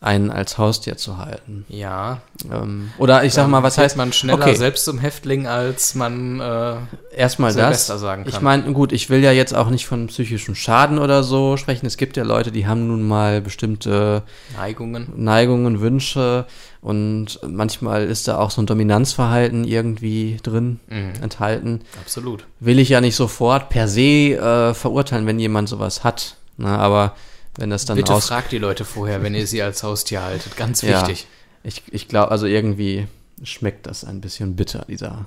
einen 0.01 0.31
als 0.31 0.57
Haustier 0.57 0.95
zu 0.95 1.17
halten. 1.17 1.65
Ja. 1.67 2.21
Ähm, 2.49 2.91
oder 2.97 3.25
ich 3.25 3.33
sag 3.33 3.47
mal, 3.49 3.63
was 3.63 3.77
heißt 3.77 3.97
man 3.97 4.13
schneller 4.13 4.39
Okay. 4.45 4.55
selbst 4.55 4.85
zum 4.85 4.97
Häftling, 4.97 5.45
als 5.45 5.93
man 5.93 6.39
äh, 6.39 6.75
Erstmal 7.13 7.49
das. 7.49 7.55
Silvester 7.87 7.97
sagen 7.97 8.23
kann. 8.23 8.33
Ich 8.33 8.39
meine, 8.39 8.71
gut, 8.71 8.93
ich 8.93 9.09
will 9.09 9.21
ja 9.21 9.33
jetzt 9.33 9.53
auch 9.53 9.69
nicht 9.69 9.85
von 9.85 10.07
psychischem 10.07 10.55
Schaden 10.55 10.99
oder 10.99 11.21
so 11.23 11.57
sprechen. 11.57 11.85
Es 11.85 11.97
gibt 11.97 12.15
ja 12.15 12.23
Leute, 12.23 12.51
die 12.53 12.65
haben 12.65 12.87
nun 12.87 13.05
mal 13.05 13.41
bestimmte 13.41 14.23
Neigungen. 14.55 15.11
Neigungen, 15.17 15.81
Wünsche 15.81 16.45
und 16.79 17.39
manchmal 17.45 18.05
ist 18.05 18.29
da 18.29 18.37
auch 18.37 18.51
so 18.51 18.61
ein 18.61 18.67
Dominanzverhalten 18.67 19.65
irgendwie 19.65 20.37
drin 20.41 20.79
Mhm. 20.87 21.11
enthalten. 21.21 21.81
Absolut. 22.01 22.45
Will 22.61 22.79
ich 22.79 22.87
ja 22.87 23.01
nicht 23.01 23.17
sofort 23.17 23.67
per 23.67 23.89
se 23.89 24.01
äh, 24.37 24.73
verurteilen, 24.73 25.25
wenn 25.25 25.39
jemand 25.39 25.67
sowas 25.67 26.05
hat. 26.05 26.37
Na, 26.55 26.77
aber 26.77 27.15
wenn 27.59 27.69
das 27.69 27.85
dann 27.85 27.97
Bitte 27.97 28.13
raus... 28.13 28.27
fragt 28.27 28.51
die 28.51 28.57
Leute 28.57 28.85
vorher, 28.85 29.21
wenn 29.23 29.35
ihr 29.35 29.45
sie 29.47 29.61
als 29.61 29.83
Haustier 29.83 30.21
haltet. 30.23 30.55
Ganz 30.57 30.81
Ja. 30.83 31.01
wichtig. 31.01 31.27
Ich, 31.63 31.83
ich 31.91 32.07
glaube, 32.07 32.31
also 32.31 32.45
irgendwie 32.45 33.07
schmeckt 33.43 33.85
das 33.87 34.03
ein 34.05 34.21
bisschen 34.21 34.55
bitter, 34.55 34.85
dieser, 34.87 35.25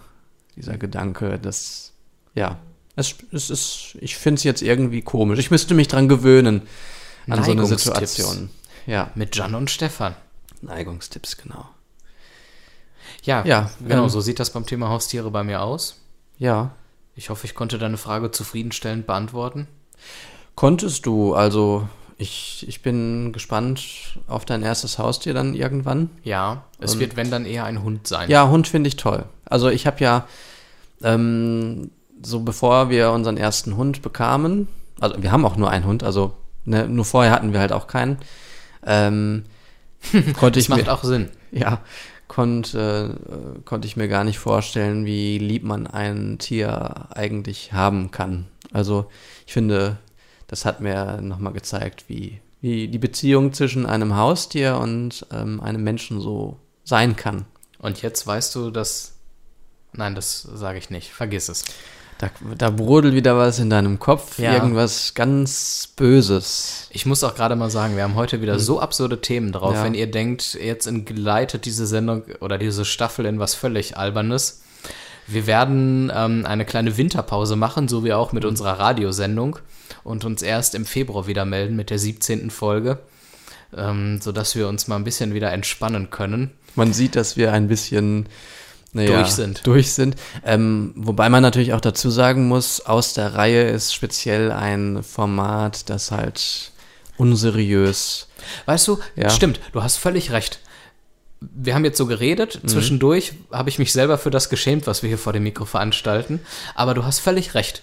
dieser 0.57 0.77
Gedanke, 0.79 1.39
dass, 1.39 1.93
ja, 2.35 2.59
es, 2.97 3.15
es 3.33 3.51
ist, 3.51 3.97
ich 4.01 4.17
finde 4.17 4.39
es 4.39 4.45
jetzt 4.45 4.63
irgendwie 4.63 5.03
komisch. 5.03 5.39
Ich 5.39 5.51
müsste 5.51 5.75
mich 5.75 5.89
dran 5.89 6.09
gewöhnen 6.09 6.63
an 7.29 7.43
so 7.45 7.51
eine 7.53 7.63
Neigungstipps. 7.63 7.85
Situation. 8.17 8.51
Ja, 8.87 9.11
Mit 9.15 9.37
Jan 9.37 9.55
und 9.55 9.71
Stefan. 9.71 10.15
Neigungstipps, 10.61 11.37
genau. 11.37 11.69
Ja, 13.25 13.45
Ja, 13.45 13.71
genau, 13.87 14.05
ähm, 14.05 14.09
so 14.09 14.21
sieht 14.21 14.41
das 14.41 14.51
beim 14.51 14.67
Thema 14.67 14.89
Haustiere 14.89 15.31
bei 15.31 15.45
mir 15.45 15.63
aus. 15.63 15.97
Ja, 16.39 16.73
Ich 17.15 17.31
hoffe, 17.31 17.47
ich 17.47 17.55
konnte 17.55 17.79
deine 17.79 17.97
Frage 17.99 18.31
zufriedenstellend 18.31 19.07
beantworten. 19.07 19.69
konntest 20.55 21.07
du, 21.07 21.35
also 21.35 21.89
ich, 22.19 22.65
ich 22.69 22.83
bin 22.83 23.33
gespannt 23.33 23.83
auf 24.29 24.45
dein 24.45 24.63
erstes 24.63 24.99
Haustier 24.99 25.35
dann 25.35 25.55
irgendwann. 25.55 26.11
Ja, 26.25 26.65
es 26.79 26.95
Und- 26.95 27.01
wird, 27.01 27.17
wenn 27.17 27.31
dann 27.31 27.45
eher 27.47 27.65
ein 27.65 27.83
Hund 27.83 28.07
sein. 28.07 28.31
Ja, 28.31 28.49
Hund 28.49 28.69
finde 28.69 28.89
ich 28.89 28.97
toll. 28.97 29.25
Also 29.45 29.69
ich 29.69 29.87
habe 29.87 30.01
ja 30.01 30.27
ähm, 31.03 31.91
so 32.23 32.41
bevor 32.41 32.91
wir 32.91 33.11
unseren 33.11 33.37
ersten 33.37 33.77
Hund 33.77 34.03
bekamen, 34.03 34.69
also 35.01 35.21
wir 35.23 35.33
haben 35.33 35.45
auch 35.45 35.57
nur 35.57 35.71
einen 35.71 35.85
Hund, 35.87 36.05
also 36.05 36.35
ne, 36.65 36.87
nur 36.89 37.05
vorher 37.05 37.33
hatten 37.33 37.53
wir 37.53 37.61
halt 37.61 37.73
auch 37.73 37.87
keinen, 37.89 38.19
ähm, 38.87 39.45
konnte 40.39 40.59
das 40.59 40.65
ich 40.65 40.69
macht 40.69 40.87
mir, 40.87 40.93
auch 40.93 41.03
Sinn. 41.03 41.29
ja, 41.51 41.81
konnte, 42.29 43.17
äh, 43.29 43.61
konnte 43.65 43.87
ich 43.89 43.97
mir 43.97 44.09
gar 44.09 44.25
nicht 44.25 44.39
vorstellen, 44.39 45.05
wie 45.05 45.39
lieb 45.39 45.65
man 45.65 45.87
ein 45.87 46.39
Tier 46.39 47.07
eigentlich 47.15 47.73
haben 47.73 48.11
kann. 48.11 48.47
Also 48.73 49.07
ich 49.47 49.53
finde, 49.53 49.99
das 50.53 50.67
hat 50.67 50.83
mir 50.83 51.23
nochmal 51.23 51.55
gezeigt, 51.55 52.05
wie, 52.09 52.43
wie 52.61 52.87
die 52.87 52.99
Beziehung 52.99 53.55
zwischen 53.55 53.87
einem 53.87 54.19
Haustier 54.19 54.77
und 54.77 55.27
ähm, 55.33 55.63
einem 55.63 55.83
Menschen 55.83 56.21
so 56.21 56.59
sein 56.85 57.17
kann. 57.17 57.47
Und 57.79 58.03
jetzt 58.03 58.27
weißt 58.27 58.55
du, 58.55 58.71
dass. 58.71 59.15
Nein, 59.95 60.15
das 60.15 60.43
sage 60.43 60.77
ich 60.77 60.91
nicht. 60.91 61.11
Vergiss 61.11 61.49
es. 61.49 61.65
Da, 62.19 62.29
da 62.59 62.69
brodelt 62.69 63.15
wieder 63.15 63.39
was 63.39 63.61
in 63.61 63.71
deinem 63.71 63.99
Kopf, 63.99 64.39
Ja. 64.39 64.53
irgendwas 64.53 65.15
ganz 65.15 65.89
Böses. 65.97 66.87
Ich 66.91 67.07
muss 67.07 67.25
auch 67.25 67.35
gerade 67.35 67.57
mal 67.57 67.71
sagen, 67.71 67.97
wir 67.97 68.03
haben 68.03 68.15
heute 68.15 68.43
wieder 68.43 68.59
so 68.59 68.79
absurde 68.79 69.23
Themen 69.23 69.53
drauf. 69.53 69.73
Ja. 69.77 69.85
Wenn 69.85 69.95
ihr 69.95 70.11
denkt, 70.11 70.53
jetzt 70.53 70.87
entgleitet 70.87 71.65
diese 71.65 71.87
Sendung 71.87 72.25
oder 72.41 72.59
diese 72.59 72.85
Staffel 72.85 73.25
in 73.25 73.39
was 73.39 73.55
völlig 73.55 73.97
Albernes. 73.97 74.61
Wir 75.27 75.47
werden 75.47 76.13
ähm, 76.15 76.45
eine 76.45 76.67
kleine 76.67 76.99
Winterpause 76.99 77.57
machen, 77.57 77.89
so 77.89 78.05
wie 78.05 78.13
auch 78.13 78.33
mit 78.33 78.45
unserer 78.45 78.79
Radiosendung 78.79 79.59
und 80.05 80.25
uns 80.25 80.43
erst 80.43 80.75
im 80.75 80.85
Februar 80.87 81.27
wieder 81.27 81.45
melden 81.45 81.77
mit 81.77 81.91
der 81.91 81.99
17. 81.99 82.51
Folge, 82.51 82.99
ähm, 83.77 84.21
sodass 84.21 84.55
wir 84.57 84.69
uns 84.69 84.89
mal 84.89 84.97
ein 84.97 85.05
bisschen 85.05 85.35
wieder 85.35 85.53
entspannen 85.53 86.11
können. 86.11 86.51
Man 86.75 86.93
sieht, 86.93 87.17
dass 87.17 87.37
wir 87.37 87.53
ein 87.53 87.69
bisschen 87.69 88.27
naja, 88.95 89.17
Durch 89.23 89.31
sind. 89.31 89.67
Durch 89.67 89.93
sind. 89.93 90.17
Ähm, 90.45 90.93
wobei 90.97 91.31
man 91.31 91.43
natürlich 91.43 91.73
auch 91.73 91.81
dazu 91.81 92.11
sagen 92.11 92.47
muss, 92.49 92.81
aus 92.81 93.15
der 93.15 93.35
Reihe 93.35 93.63
ist 93.71 93.95
speziell 93.95 94.53
ein 94.53 95.03
Format, 95.03 95.89
das 95.89 96.11
halt 96.11 96.73
unseriös. 97.17 98.29
Weißt 98.67 98.87
du, 98.89 98.99
Ja. 99.17 99.31
stimmt, 99.31 99.61
du 99.73 99.83
hast 99.83 99.97
völlig 99.97 100.31
recht. 100.33 100.59
Wir 101.41 101.75
haben 101.75 101.85
jetzt 101.85 101.99
so 101.99 102.07
geredet, 102.07 102.61
Mhm. 102.63 102.69
zwischendurch 102.69 103.33
habe 103.51 103.69
ich 103.71 103.79
mich 103.79 103.93
selber 103.93 104.19
für 104.19 104.31
das 104.31 104.49
geschämt, 104.51 104.87
was 104.87 105.03
wir 105.03 105.09
hier 105.09 105.19
vor 105.19 105.33
dem 105.33 105.43
Mikro 105.43 105.65
veranstalten, 105.65 106.41
aber 106.75 106.95
du 106.95 107.05
hast 107.05 107.19
völlig 107.19 107.55
recht. 107.55 107.83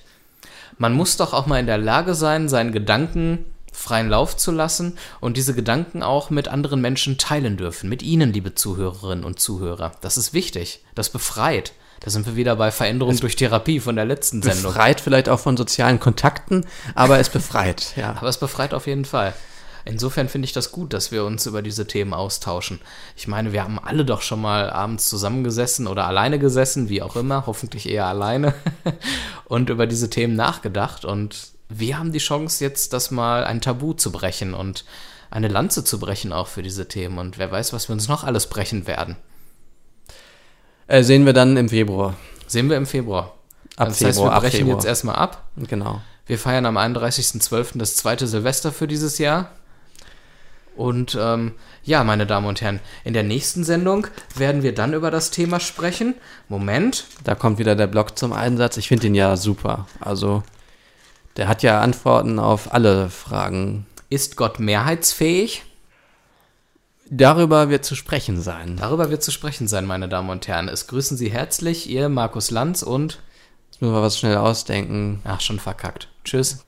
Man 0.79 0.93
muss 0.93 1.17
doch 1.17 1.33
auch 1.33 1.45
mal 1.45 1.59
in 1.59 1.65
der 1.65 1.77
Lage 1.77 2.15
sein, 2.15 2.47
seinen 2.47 2.71
Gedanken 2.71 3.43
freien 3.73 4.09
Lauf 4.09 4.37
zu 4.37 4.51
lassen 4.51 4.97
und 5.19 5.35
diese 5.35 5.53
Gedanken 5.53 6.01
auch 6.03 6.29
mit 6.29 6.47
anderen 6.47 6.79
Menschen 6.79 7.17
teilen 7.17 7.57
dürfen, 7.57 7.89
mit 7.89 8.01
Ihnen, 8.01 8.31
liebe 8.31 8.55
Zuhörerinnen 8.55 9.25
und 9.25 9.39
Zuhörer. 9.39 9.91
Das 9.99 10.17
ist 10.17 10.33
wichtig, 10.33 10.83
das 10.95 11.09
befreit. 11.09 11.73
Da 11.99 12.09
sind 12.09 12.25
wir 12.25 12.37
wieder 12.37 12.55
bei 12.55 12.71
Veränderung 12.71 13.17
durch 13.19 13.35
Therapie 13.35 13.81
von 13.81 13.97
der 13.97 14.05
letzten 14.05 14.41
Sendung. 14.41 14.71
Befreit 14.71 15.01
vielleicht 15.01 15.27
auch 15.27 15.41
von 15.41 15.57
sozialen 15.57 15.99
Kontakten, 15.99 16.65
aber 16.95 17.19
es 17.19 17.27
befreit, 17.27 17.93
ja. 17.97 18.11
Aber 18.11 18.29
es 18.29 18.37
befreit 18.37 18.73
auf 18.73 18.87
jeden 18.87 19.03
Fall. 19.03 19.33
Insofern 19.85 20.29
finde 20.29 20.45
ich 20.45 20.53
das 20.53 20.71
gut, 20.71 20.93
dass 20.93 21.11
wir 21.11 21.25
uns 21.25 21.45
über 21.45 21.61
diese 21.61 21.87
Themen 21.87 22.13
austauschen. 22.13 22.79
Ich 23.15 23.27
meine, 23.27 23.53
wir 23.53 23.63
haben 23.63 23.79
alle 23.79 24.05
doch 24.05 24.21
schon 24.21 24.41
mal 24.41 24.69
abends 24.69 25.09
zusammengesessen 25.09 25.87
oder 25.87 26.05
alleine 26.05 26.39
gesessen, 26.39 26.89
wie 26.89 27.01
auch 27.01 27.15
immer, 27.15 27.45
hoffentlich 27.45 27.89
eher 27.89 28.05
alleine, 28.05 28.53
und 29.45 29.69
über 29.69 29.87
diese 29.87 30.09
Themen 30.09 30.35
nachgedacht. 30.35 31.05
Und 31.05 31.51
wir 31.69 31.97
haben 31.97 32.11
die 32.11 32.19
Chance, 32.19 32.63
jetzt 32.63 32.93
das 32.93 33.11
mal 33.11 33.43
ein 33.43 33.61
Tabu 33.61 33.93
zu 33.93 34.11
brechen 34.11 34.53
und 34.53 34.85
eine 35.31 35.47
Lanze 35.47 35.83
zu 35.83 35.99
brechen 35.99 36.33
auch 36.33 36.47
für 36.47 36.63
diese 36.63 36.87
Themen. 36.87 37.17
Und 37.17 37.37
wer 37.37 37.51
weiß, 37.51 37.73
was 37.73 37.89
wir 37.89 37.93
uns 37.93 38.07
noch 38.07 38.23
alles 38.23 38.47
brechen 38.47 38.87
werden. 38.87 39.15
Äh, 40.87 41.03
sehen 41.03 41.25
wir 41.25 41.33
dann 41.33 41.55
im 41.55 41.69
Februar. 41.69 42.15
Sehen 42.47 42.69
wir 42.69 42.77
im 42.77 42.87
Februar. 42.87 43.35
Ab 43.75 43.89
das 43.89 44.01
heißt, 44.01 44.17
Februar, 44.17 44.31
wir 44.31 44.35
ab 44.35 44.41
brechen 44.41 44.67
jetzt 44.67 44.85
erstmal 44.85 45.15
ab. 45.15 45.49
Genau. 45.55 46.01
Wir 46.25 46.37
feiern 46.37 46.65
am 46.65 46.77
31.12. 46.77 47.77
das 47.77 47.95
zweite 47.95 48.27
Silvester 48.27 48.71
für 48.71 48.87
dieses 48.87 49.19
Jahr. 49.19 49.51
Und 50.79 51.17
ähm, 51.19 51.55
ja, 51.83 52.05
meine 52.05 52.25
Damen 52.25 52.47
und 52.47 52.61
Herren, 52.61 52.79
in 53.03 53.13
der 53.13 53.23
nächsten 53.23 53.65
Sendung 53.65 54.07
werden 54.35 54.63
wir 54.63 54.73
dann 54.73 54.93
über 54.93 55.11
das 55.11 55.29
Thema 55.29 55.59
sprechen. 55.59 56.15
Moment. 56.47 57.03
Da 57.25 57.35
kommt 57.35 57.59
wieder 57.59 57.75
der 57.75 57.87
Blog 57.87 58.17
zum 58.17 58.31
Einsatz. 58.31 58.77
Ich 58.77 58.87
finde 58.87 59.07
ihn 59.07 59.15
ja 59.15 59.35
super. 59.35 59.87
Also, 59.99 60.41
der 61.35 61.49
hat 61.49 61.63
ja 61.63 61.81
Antworten 61.81 62.39
auf 62.39 62.73
alle 62.73 63.09
Fragen. 63.09 63.87
Ist 64.09 64.37
Gott 64.37 64.61
mehrheitsfähig? 64.61 65.63
Darüber 67.09 67.69
wird 67.69 67.83
zu 67.83 67.95
sprechen 67.95 68.41
sein. 68.41 68.77
Darüber 68.77 69.09
wird 69.09 69.21
zu 69.21 69.31
sprechen 69.31 69.67
sein, 69.67 69.85
meine 69.85 70.07
Damen 70.07 70.29
und 70.29 70.47
Herren. 70.47 70.69
Es 70.69 70.87
grüßen 70.87 71.17
Sie 71.17 71.29
herzlich, 71.29 71.89
Ihr 71.89 72.07
Markus 72.07 72.51
Lanz 72.51 72.83
und. 72.83 73.19
Jetzt 73.69 73.81
müssen 73.81 73.95
wir 73.95 74.01
was 74.01 74.17
schnell 74.17 74.37
ausdenken. 74.37 75.19
Ach, 75.25 75.41
schon 75.41 75.59
verkackt. 75.59 76.07
Tschüss. 76.23 76.63